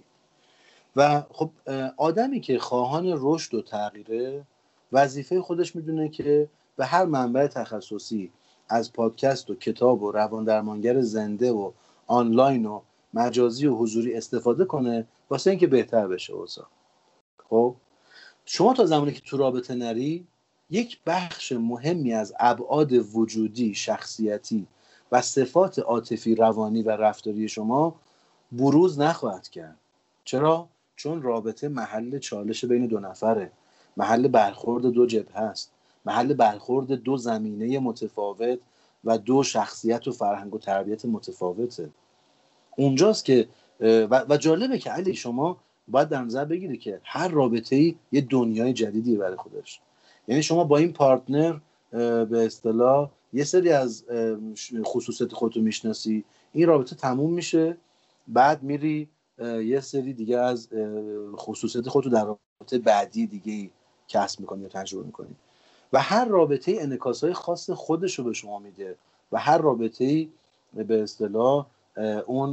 [0.97, 1.51] و خب
[1.97, 4.45] آدمی که خواهان رشد و تغییره
[4.93, 8.33] وظیفه خودش می‌دونه که به هر منبع تخصصی
[8.69, 11.73] از پادکست و کتاب و روان درمانگر زنده و
[12.07, 12.81] آنلاین و
[13.15, 16.67] مجازی و حضوری استفاده کنه واسه اینکه بهتر بشه اوضاع.
[17.51, 17.75] خب؟
[18.45, 20.27] شما تا زمانی که تو رابطه نری
[20.71, 24.67] یک بخش مهمی از ابعاد وجودی شخصیتی
[25.13, 27.95] و صفات عاطفی روانی و رفتاری شما
[28.53, 29.77] بروز نخواهد کرد.
[30.25, 33.53] چرا؟ چون رابطه محل چالش بین دو نفره.
[33.97, 35.73] محل برخورد دو جبهه است.
[36.05, 38.59] محل برخورد دو زمینه متفاوت
[39.05, 41.91] و دو شخصیت و فرهنگ و تربیت متفاوته.
[42.79, 43.49] اونجاست که
[44.11, 45.57] و جالبه که علی شما
[45.89, 49.81] باید در نظر بگیری که هر رابطه ای یه دنیای جدیدی برای خودش.
[50.29, 51.59] یعنی شما با این پارتنر
[52.25, 54.05] به اصطلاح یه سری از
[54.85, 57.77] خصوصیت خودتو می‌شناسی این رابطه تموم میشه
[58.29, 59.09] بعد میری
[59.65, 60.69] یه سری دیگه از
[61.37, 63.71] خصوصیت خودتو در رابطه بعدی دیگه
[64.09, 65.37] کسب می‌کنی یا تجربه می‌کنی.
[65.93, 68.97] و هر رابطه انکاس های خاص خودش رو به شما میده
[69.33, 70.29] و هر رابطه
[70.75, 71.67] به اصطلاح
[72.27, 72.53] اون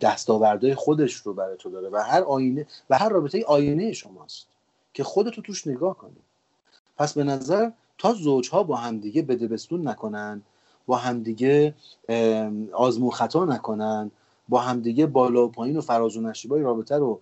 [0.00, 4.46] دستاوردهای خودش رو برای تو داره و هر آینه و هر رابطه آینه شماست
[4.94, 6.16] که خودتو توش نگاه کنی.
[6.96, 10.42] پس به نظر تا زوجها با همدیگه بدبستون نکنن
[10.86, 11.74] با همدیگه
[12.72, 14.10] آزمون خطا نکنن
[14.48, 17.20] با همدیگه بالا و پایین و فراز و نشیبای رابطه رو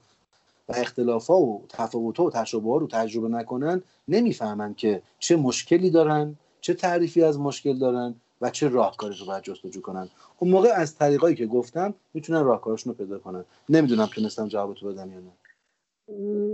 [0.69, 6.75] و اختلافا و تفاوت‌ها و تشابه رو تجربه نکنن نمی‌فهمن که چه مشکلی دارن چه
[6.75, 10.09] تعریفی از مشکل دارن و چه راهکاری رو باید جستجو کنن.
[10.39, 13.45] اون موقع از طریقایی که گفتم می‌تونن راهکارشون رو پیدا کنن.
[13.69, 15.33] نمی‌دونم تونستم جوابتو بدم یا نه.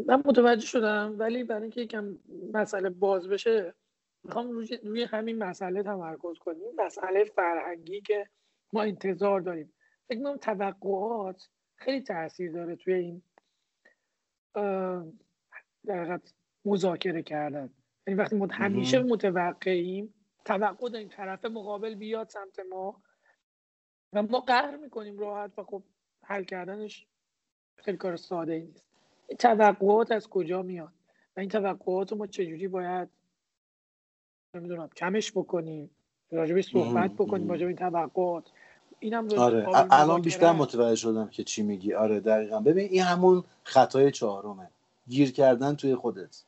[0.07, 2.19] من متوجه شدم ولی برای اینکه یکم
[2.53, 3.75] مسئله باز بشه
[4.25, 6.69] می‌خوام روی, روی همین مسئله تمرکز کنیم.
[6.79, 8.29] مسئله فرهنگی که
[8.73, 9.73] ما انتظار داریم.
[10.09, 13.23] فکر می‌کنم توقعات خیلی تاثیر داره توی این
[15.87, 16.21] در
[16.65, 17.71] مذاکره کردن.
[18.07, 20.15] یعنی وقتی ما همیشه متوقعیم
[20.45, 23.03] توقع داریم طرف مقابل بیاد سمت ما
[24.13, 25.83] و ما قهر می‌کنیم راحت و خب
[26.23, 27.07] حل کردنش
[27.77, 28.85] خیلی کار ساده ای نیست.
[29.29, 30.93] این توقعات از کجا میاد؟
[31.37, 33.09] و این توقعات رو ما چجوری باید
[34.55, 35.91] نمی‌دونم کمش بکنیم
[36.31, 38.51] راجبش صحبت بکنیم راجب این توقعات.
[39.01, 39.67] اینم آره.
[39.91, 41.95] الان بیشتر متوجه شدم که چی میگی.
[41.95, 42.61] آره دقیقا.
[42.61, 44.71] ببین این همون خطای چهارمه.
[45.09, 46.43] گیر کردن توی خودت.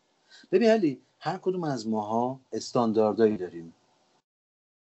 [0.52, 3.74] ببین علی هر کدوم از ماها استانداردهایی داریم.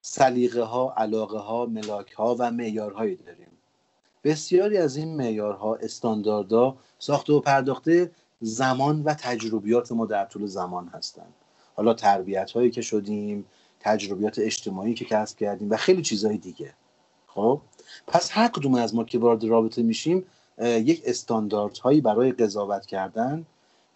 [0.09, 3.51] سلیقه ها علاقه ها ملاک ها و معیارهایی داریم.
[4.25, 10.89] بسیاری از این معیارها استانداردها ساخته و پرداخته زمان و تجربیات ما در طول زمان
[10.89, 11.35] هستند.
[11.75, 13.45] حالا تربیت هایی که شدیم
[13.81, 16.75] تجربیات اجتماعی که کسب کردیم و خیلی چیزهای دیگه.
[17.27, 17.61] خب؟
[18.07, 20.27] پس هر کدوم از ما که وارد رابطه میشیم
[20.63, 23.47] یک استانداردهایی برای قضاوت کردن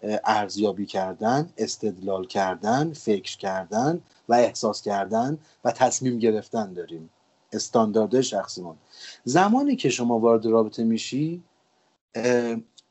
[0.03, 7.11] ارزیابی کردن استدلال کردن فکر کردن و احساس کردن و تصمیم گرفتن داریم.
[7.53, 8.76] استاندارد شخصیمون.
[9.24, 11.42] زمانی که شما وارد رابطه میشی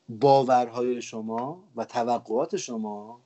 [0.09, 3.19] باورهای شما و توقعات شما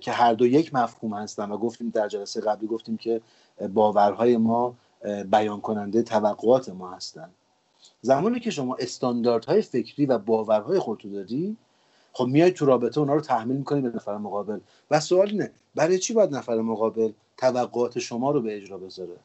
[0.00, 3.20] که هر دو یک مفهوم هستن و گفتیم در جلسه قبلی گفتیم که
[3.74, 4.74] باورهای ما
[5.30, 7.30] بیان کننده توقعات ما هستن.
[8.00, 11.56] زمانی که شما استانداردهای فکری و باورهای خودتو داری
[12.12, 14.58] خب میای تو رابطه اونا رو تحمیل می‌کنی به نفر مقابل.
[14.90, 19.16] و سوال اینه برای چی باید نفر مقابل توقعات شما رو به اجرا بذاره؟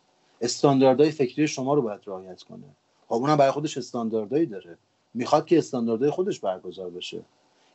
[0.42, 2.64] استانداردهای فکری شما رو باید رعایت کنه.
[3.08, 4.78] خب اونم برای خودش استانداردهایی داره.
[5.14, 7.22] می‌خواد که استانداردهای خودش برگزار بشه.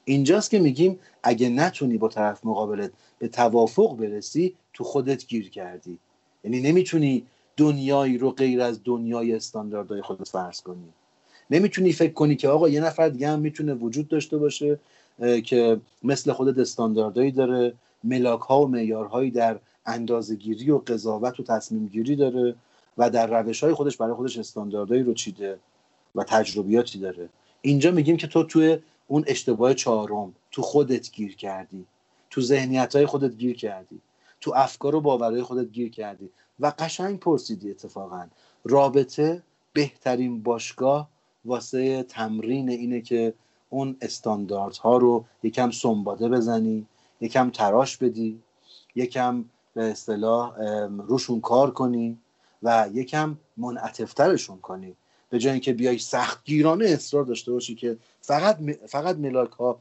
[0.05, 5.99] اینجاست که میگیم اگه نتونی با طرف مقابلت به توافق برسی تو خودت گیر کردی.
[6.45, 10.93] یعنی نمی‌تونی دنیایی رو غیر از دنیای استانداردهای خودت فرض کنی.
[11.51, 14.79] نمی‌تونی فکر کنی که آقا یه نفر دیگه هم می‌تونه وجود داشته باشه.
[15.45, 21.87] که مثل خودت استانداردهایی داره ملاک ها و معیارهایی در اندازهگیری و قضاوت و تصمیم
[21.87, 22.55] گیری داره
[22.99, 25.59] و در روش های خودش برای خودش استانداردهایی رو چیده
[26.15, 27.29] و تجربیاتی داره.
[27.61, 31.87] اینجا میگیم که تو توی اون اشتباه چهارم تو خودت گیر کردی
[32.31, 34.01] تو ذهنیت های خودت گیر کردی
[34.41, 38.27] تو افکار و باورهای خودت گیر کردی و قشنگ پرسیدی اتفاقا.
[38.65, 39.43] رابطه
[39.73, 41.09] بهترین باشگاه
[41.45, 43.35] واسه تمرین اینه که
[43.73, 46.87] اون استانداردها رو یکم سنباده بزنی
[47.21, 48.41] یکم تراش بدی
[48.95, 49.45] یکم
[49.75, 52.19] به اصطلاح روشون کار کنی
[52.63, 54.97] و یکم منعطفترشون کنی.
[55.31, 59.79] به جای اینکه بیای سختگیرانه اصرار داشته باشی که فقط فقط ملاک ها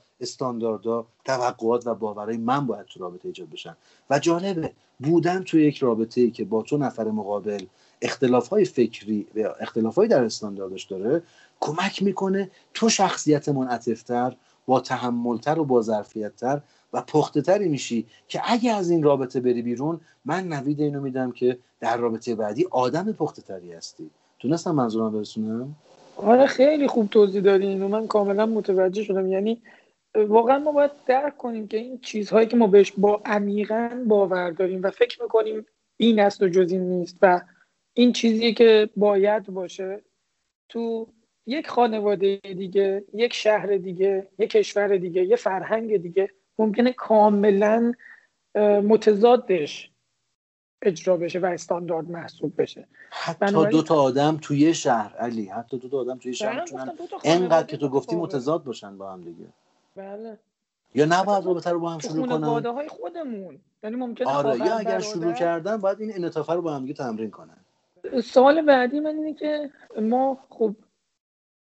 [1.25, 3.77] توقعات و باورهای من باید تو رابطه ایجاد بشن.
[4.09, 7.65] و جالبه بودن تو یک رابطه ای که با تو نفر مقابل
[8.01, 11.23] اختلاف های فکری و اختلاف های در استانداردش داره
[11.61, 14.35] کمک می‌کنه تو شخصیت منعطفتر
[14.65, 16.61] با تحملتر و با ظرفیتتر
[16.93, 21.31] و پخته تری میشی که اگه از این رابطه بری بیرون من نوید اینو میدم
[21.31, 24.09] که در رابطه بعدی آدم پخته تری هستی.
[24.39, 25.75] تونستم منظورم برسونم؟
[26.17, 29.31] آره خیلی خوب توضیح دادین و من کاملا متوجه شدم.
[29.31, 29.61] یعنی
[30.15, 34.83] واقعا ما باید درک کنیم که این چیزهایی که ما بهش با عمیقا باور داریم
[34.83, 35.65] و فکر می‌کنیم
[35.97, 37.41] این است و جز این نیست و
[37.93, 40.01] این چیزی که باید باشه
[40.69, 41.07] تو
[41.45, 46.29] یک خانواده دیگه یک شهر دیگه یک کشور دیگه یه فرهنگ دیگه
[46.59, 47.93] ممکنه کاملا
[48.83, 49.91] متضادش
[50.81, 52.87] اجرا بشه و استاندارد محسوب بشه.
[53.09, 57.67] حتی دو تا آدم توی شهر علی حتی دو تا آدم توی شهر می‌تونن انقدر
[57.67, 59.45] که تو گفتی متضاد باشن با هم دیگه.
[59.95, 60.37] بله.
[60.95, 63.59] یا نباید رابطه رو با هم شروع کنن؟ های خودمون.
[63.83, 67.31] یعنی ممکنه آره یا اگر شروع کردن باید این انعطاف رو با هم دیگه تمرین
[67.31, 67.57] کنن.
[68.23, 69.69] سوال بعدی من اینه که
[70.01, 70.75] ما خب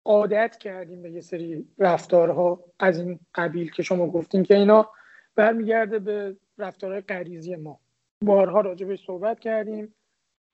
[0.04, 4.90] عادت کردیم به یه سری رفتارها از این قبیل که شما گفتین که اینا
[5.34, 7.80] برمیگرده به رفتارهای غریزی ما.
[8.24, 9.94] بارها راجبش صحبت کردیم.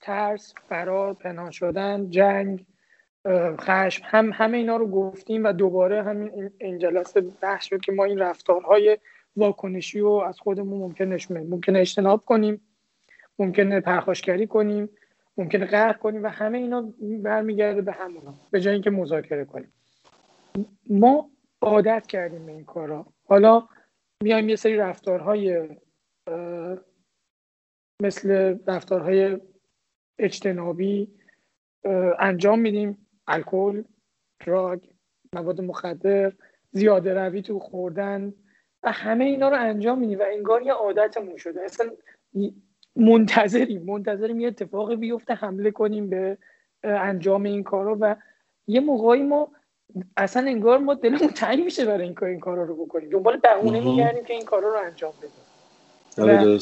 [0.00, 2.66] ترس فرار پنهان شدن جنگ
[3.60, 8.04] خشم هم همه اینا رو گفتیم و دوباره همین این جلسه بحث شد که ما
[8.04, 8.98] این رفتارهای
[9.36, 12.60] واکنشی رو از خودمون ممکن ممکنه اجتناب کنیم
[13.38, 14.88] ممکنه پرخاشگری کنیم.
[15.38, 19.72] ممکنه قهر کنیم و همه اینا برمیگرده به همونا به جای اینکه مذاکره کنیم.
[20.90, 21.30] ما
[21.60, 23.06] عادت کردیم به این کارا.
[23.24, 23.68] حالا
[24.22, 25.68] میایم یه سری رفتارهای
[28.02, 29.40] مثل رفتارهای
[30.18, 31.14] اجتنابی
[32.18, 33.06] انجام میدیم.
[33.28, 33.82] الکل
[34.46, 34.80] دراگ
[35.32, 36.32] مواد مخدر
[36.70, 38.34] زیاده روی تو خوردن.
[38.82, 41.62] و همه اینا رو انجام میدیم و انگار یه عادتمون شده.
[41.62, 41.90] اصلا
[42.96, 46.38] منتظریم منتظریم یه اتفاقی بیفته حمله کنیم به
[46.84, 47.96] انجام این کارو.
[48.00, 48.14] و
[48.66, 49.48] یه موقعی ما
[50.16, 53.10] اصلا انگار ما دلمون تنگ میشه برای این کار این کارا رو بکنیم.
[53.10, 55.30] دنبال بهونه میگردیم که این کارا رو انجام بدیم.
[56.18, 56.60] آره،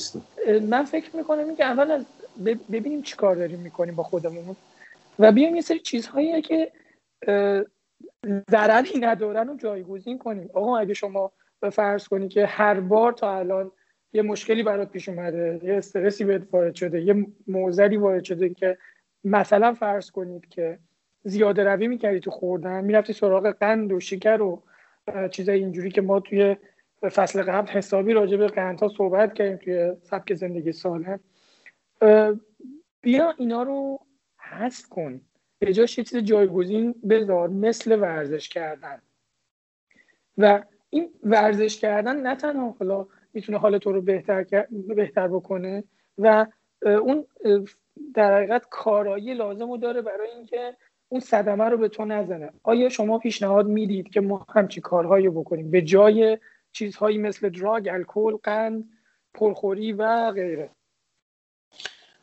[0.61, 2.05] من فکر می‌کنم که اول
[2.73, 4.57] ببینیم چی کار داریم می‌کنیم با خودمون.
[5.19, 6.73] و بیایم یه سری چیزهایی که
[8.51, 10.51] ضرری ندارن و جایگزین کنیم.
[10.55, 11.33] آقا اگه شما
[11.73, 13.73] فرض کنی که هر بار تا الان
[14.15, 18.79] یه مشکلی برات پیش اومده یه استرسی بهت وارد شده یه موزلی وارد شده که
[19.25, 20.79] مثلا فرض کنید که
[21.25, 24.63] زیاده روی می‌کردی تو خوردن می‌رفتی سراغ قند و شکر و
[25.31, 26.57] چیزای اینجوری که ما توی
[27.03, 31.21] فصل قبل حسابی راجع به قندها صحبت کردیم توی سبک زندگی سالم
[33.01, 34.01] بیا اینا رو
[34.39, 35.21] حذف کن.
[35.59, 39.03] به جاش یه چیز جایگزین بذار مثل ورزش کردن.
[40.39, 44.67] و این ورزش کردن نه تنها حالا می‌تونه حال تو رو بهتر,
[44.97, 45.85] بهتر بکنه
[46.19, 46.47] و
[46.83, 47.27] اون
[48.15, 50.77] در حقیقت کارایی لازم رو داره برای اینکه
[51.09, 52.51] اون صدمه رو به تو نزنه.
[52.63, 56.39] آیا شما پیشنهاد می‌دید که ما همچی کارهایی بکنیم؟ به جای
[56.73, 58.85] چیزهایی مثل دراگ الکل قند
[59.35, 60.71] پرخوری و غیره.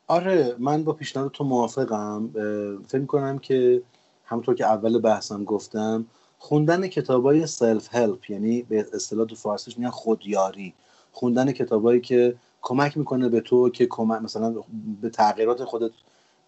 [0.07, 2.29] آره من با پیشنهاد تو موافقم.
[2.87, 3.81] فکر کنم که
[4.25, 6.05] همونطور که اول بحثم گفتم
[6.37, 10.73] خوندن کتابای سلف هلپ یعنی به اصطلاح تو فارسیش میگن خودیاری.
[11.11, 14.55] خوندن کتابایی که کمک می‌کنه به تو که کمک مثلا
[15.01, 15.91] به تغییرات خودت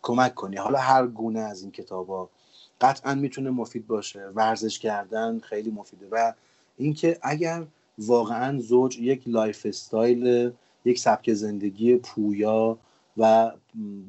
[0.01, 0.55] کمک کنی.
[0.55, 2.30] حالا هر گونه از این کتابا
[2.82, 4.28] قطعا می‌تونه مفید باشه.
[4.36, 6.07] ورزش کردن خیلی مفیده.
[6.11, 6.34] و
[6.78, 7.66] اینکه اگر
[7.97, 10.51] واقعا زوج یک lifestyle
[10.86, 12.78] یک سبک زندگی پویا
[13.18, 13.51] و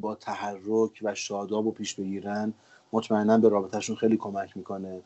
[0.01, 2.55] با تحرک و شاداب و پیش بگیرن
[2.93, 5.01] مطمئنا به رابطهشون خیلی کمک می‌کنه.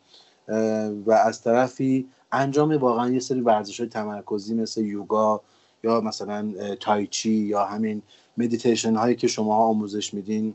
[1.07, 5.41] و از طرفی انجام واقعا یه سری ورزش های تمرکزی مثل یوگا
[5.85, 8.03] یا مثلا تایچی یا همین
[8.37, 10.55] مدیتیشن هایی که شما آموزش میدین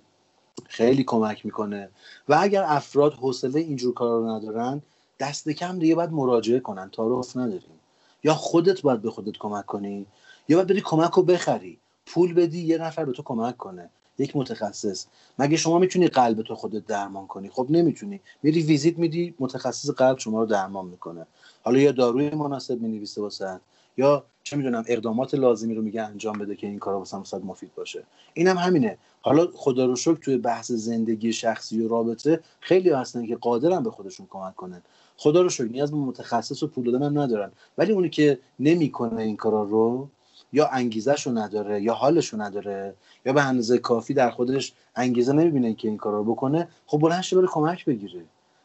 [0.67, 1.89] خیلی کمک می‌کنه.
[2.29, 4.81] و اگر افراد حوصله اینجور کار رو ندارن
[5.19, 7.79] دست کم دیگه باید مراجعه کنن تعارف نداریم.
[8.23, 10.05] یا خودت باید به خودت کمک کنی
[10.47, 11.79] یا باید بری کمک رو بخری.
[12.05, 13.89] پول بدی یه نفر به تو کمک کنه.
[14.17, 15.05] یک متخصص.
[15.39, 18.21] مگه شما می‌تونی قلب تو خودت درمان کنی؟ خب نمی‌تونی.
[18.43, 21.25] میری ویزیت میدی متخصص قلب شما رو درمان می‌کنه.
[21.63, 23.59] حالا یا داروی مناسب می‌نویسه واسه
[23.97, 27.75] یا چه می‌دونم اقدامات لازمی رو میگه انجام بده که این کارا واسه مثلا مفید
[27.75, 28.03] باشه.
[28.33, 28.97] اینم هم همینه.
[29.21, 33.91] حالا خدا رو شکر توی بحث زندگی شخصی و رابطه خیلی هستن که قادرن به
[33.91, 34.81] خودشون کمک کنن.
[35.17, 37.51] خدا رو شکر نیاز به متخصص و پول دادن هم ندارن.
[37.77, 40.09] ولی اونی که نمی‌کنه این کارا رو
[40.53, 42.95] یا انگیزش رو نداره یا حالش نداره
[43.25, 47.23] یا به اندازه کافی در خودش انگیزه نمی‌بینه که این کار رو بکنه خب بلند
[47.31, 48.21] بره کمک بگیره.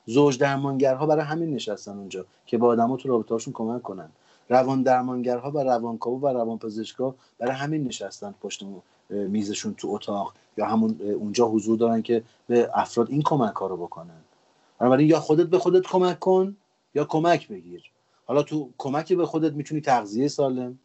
[0.06, 4.08] زوج درمانگرها برای همین نشستن اونجا که با آدما تو رابطه‌هاشون کمک کنن.
[4.48, 8.64] روان درمانگرها و روانکاو و روانپزشکا برای همین نشستن پشت
[9.10, 13.76] میزشون تو اتاق یا همون اونجا حضور دارن که به افراد این کمک ها رو
[13.76, 14.20] بکنن.
[14.78, 16.56] بنابراین یا خودت به خودت کمک کن
[16.94, 17.82] یا کمک بگیر.
[18.26, 20.78] حالا تو کمکی به خودت می‌تونی تغذیه سالم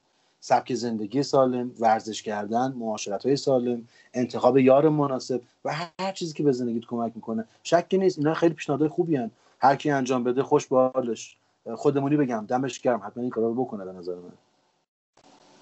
[0.46, 6.44] سبک زندگی سالم ورزش کردن معاشرت های سالم انتخاب یار مناسب و هر چیزی که
[6.44, 7.46] به زندگیت کمک می‌کنه.
[7.64, 9.32] شکی نیست اینا خیلی پیشنهادهای خوبی هن.
[9.60, 11.38] هر کی انجام بده خوش به حالش.
[11.76, 13.02] خودمونی بگم دمش گرم.
[13.06, 14.32] حتما این کارا رو بکنه به نظر من.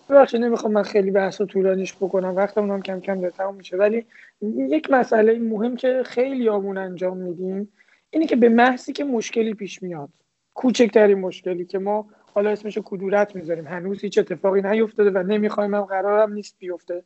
[0.09, 2.35] ببخشید نمی‌خوام من خیلی بحث و طولانیش بکنم.
[2.35, 3.77] وقتمون هم کم کم داره تموم میشه.
[3.77, 4.05] ولی
[4.41, 7.69] یک مسئله مهم که خیلی آمون انجام میدیم
[8.09, 10.09] اینه که به محضی که مشکلی پیش میاد
[10.53, 13.67] کوچکترین مشکلی که ما حالا اسمش کدورت می‌ذاریم.
[13.67, 17.03] هنوز هیچ اتفاقی نیفتاده و نمی‌خوایم هم قرارم نیست بیفته.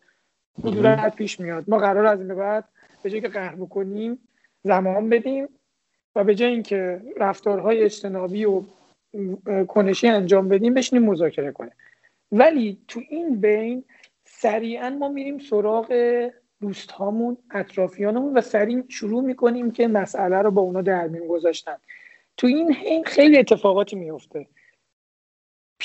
[0.64, 1.64] کدورت پیش میاد.
[1.68, 2.66] ما قرار از این بعد
[3.04, 4.20] به جای که قهر بکنیم
[4.64, 5.48] زمان بدیم
[6.16, 8.64] و به جای اینکه رفتارهای اجتنابی و
[9.68, 11.72] کنشی انجام بدیم بشینیم مذاکره کنیم.
[12.32, 13.84] ولی تو این بین
[14.26, 15.94] سریعا ما میریم سراغ
[16.62, 21.76] دوست هامون اطرافیانمون و سریع شروع می‌کنیم که مسئله رو با اونا در میون گذاشتن.
[22.38, 24.48] تو این حین خیلی اتفاقاتی میفته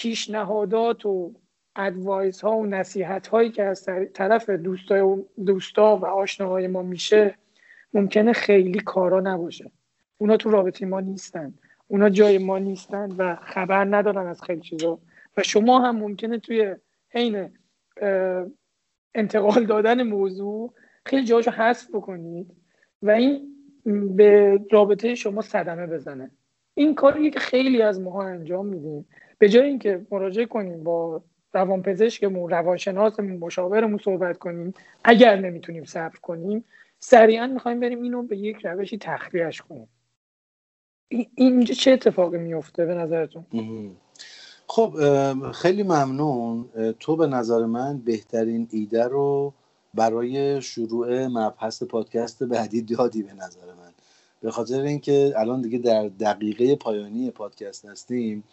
[0.00, 1.34] پیشنهادات و
[1.76, 7.34] ادوایز ها و نصیحت هایی که از طرف دوستا, دوستا و آشناهای ما میشه
[7.94, 9.70] ممکنه خیلی کارا نباشه.
[10.18, 11.54] اونا تو رابطه ما نیستن.
[11.88, 14.98] اونا جای ما نیستن و خبر ندارن از خیلی چیزا.
[15.36, 16.76] و شما هم ممکنه توی
[17.08, 17.48] حین
[19.14, 20.74] انتقال دادن موضوع
[21.06, 22.56] خیلی جاشو حذف بکنید
[23.02, 23.54] و این
[24.16, 26.30] به رابطه شما صدمه بزنه.
[26.74, 29.06] این کاری که خیلی از ماها انجام میدیم.
[29.40, 31.22] به جای اینکه مراجعه کنیم با
[31.52, 34.74] روانپزشکمون روانشناسمون مشاورمون صحبت کنیم
[35.04, 36.64] اگر نمی‌تونیم صبر کنیم
[36.98, 39.88] سریعا می‌خوایم بریم اینو به یک روشی تخلیهش کنیم.
[41.34, 43.44] اینجا چه اتفاقی میفته به نظرتون؟
[44.66, 44.94] خب
[45.52, 46.68] خیلی ممنون.
[47.00, 49.52] تو به نظر من بهترین ایده رو
[49.94, 53.92] برای شروع مبحث پادکست بعدی دادی به نظر من.
[54.42, 58.44] به خاطر اینکه الان دیگه در دقیقه پایانی پادکست هستیم.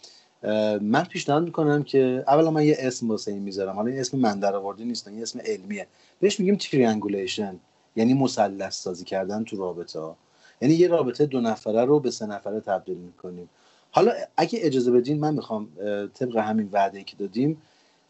[0.82, 3.76] من پیشنهاد می‌کنم که اولا من یه اسم واسه این می‌ذارم.
[3.76, 5.88] حالا این اسم من در نیست یه اسم علمیه.
[6.20, 7.60] بهش میگیم تریانگولیشن
[7.96, 10.18] یعنی مثلث سازی کردن تو رابطه ها
[10.62, 13.50] یعنی یه رابطه دو نفره رو به سه نفره تبدیل می‌کنیم.
[13.92, 15.68] حالا اگه اجازه بدین من می‌خوام
[16.14, 17.62] طبق همین وعده که دادیم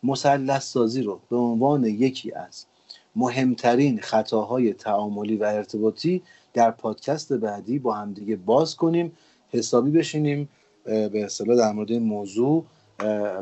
[0.04, 2.66] مثلث سازی رو به عنوان یکی از
[3.16, 6.22] مهمترین خطاهای تعاملی و ارتباطی
[6.54, 9.12] در پادکست بعدی با همدیگه باز کنیم
[9.50, 10.50] حسابی بشینیم
[10.88, 12.66] به اصطلاح در مورد این موضوع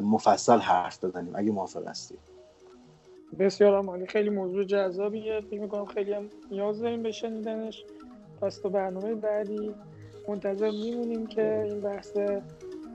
[0.01, 2.19] مفصل حرف بزنیم اگه موافق هستید
[3.39, 4.07] بسیار عالی.
[4.07, 5.41] خیلی موضوع جذابیه.
[5.41, 7.83] فکر می‌کنم خیلی هم نیاز داریم به شنیدنش.
[8.41, 9.73] پس تو برنامه بعدی
[10.27, 12.17] منتظر میمونیم که این بحث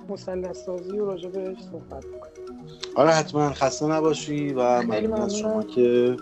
[0.09, 2.65] مثلث سازی و راجبش صحبت بکنیم.
[2.97, 6.17] آره حتما خسته نباشی و ممنون از شما که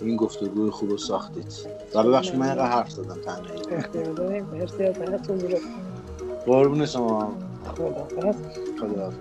[0.00, 1.52] این گفتگوی خوب رو ساختید.
[1.94, 3.60] و ببخشید من اینقدر حرف زدم تنهایی.
[3.70, 4.44] اختیار داریم.
[4.44, 4.94] مرسی از
[6.46, 7.32] قربون شما.
[7.66, 9.12] خدا خدا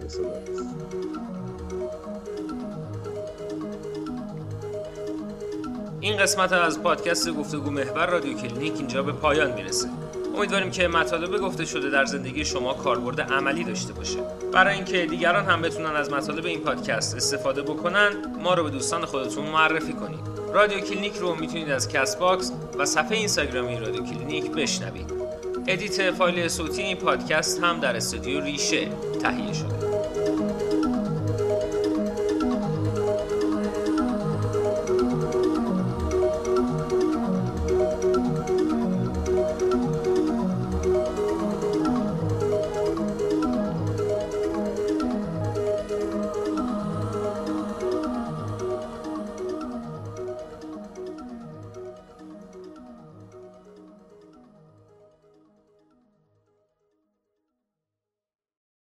[5.99, 9.89] این قسمت از پادکست گفتگو محور رادیو کلینیک اینجا به پایان می‌رسه.
[10.35, 14.19] امیدواریم که مطالب گفته شده در زندگی شما کاربرد عملی داشته باشه.
[14.53, 18.09] برای اینکه دیگران هم بتونن از مطالب این پادکست استفاده بکنن
[18.43, 20.19] ما رو به دوستان خودتون معرفی کنید.
[20.53, 25.24] رادیو کلینیک رو می‌تونید از Castbox و صفحه اینستاگرامی رادیو کلینیک بشنوید.
[25.67, 28.87] edit فایل صوتی این پادکست هم در استودیو ریشه
[29.21, 29.74] تهیه شده.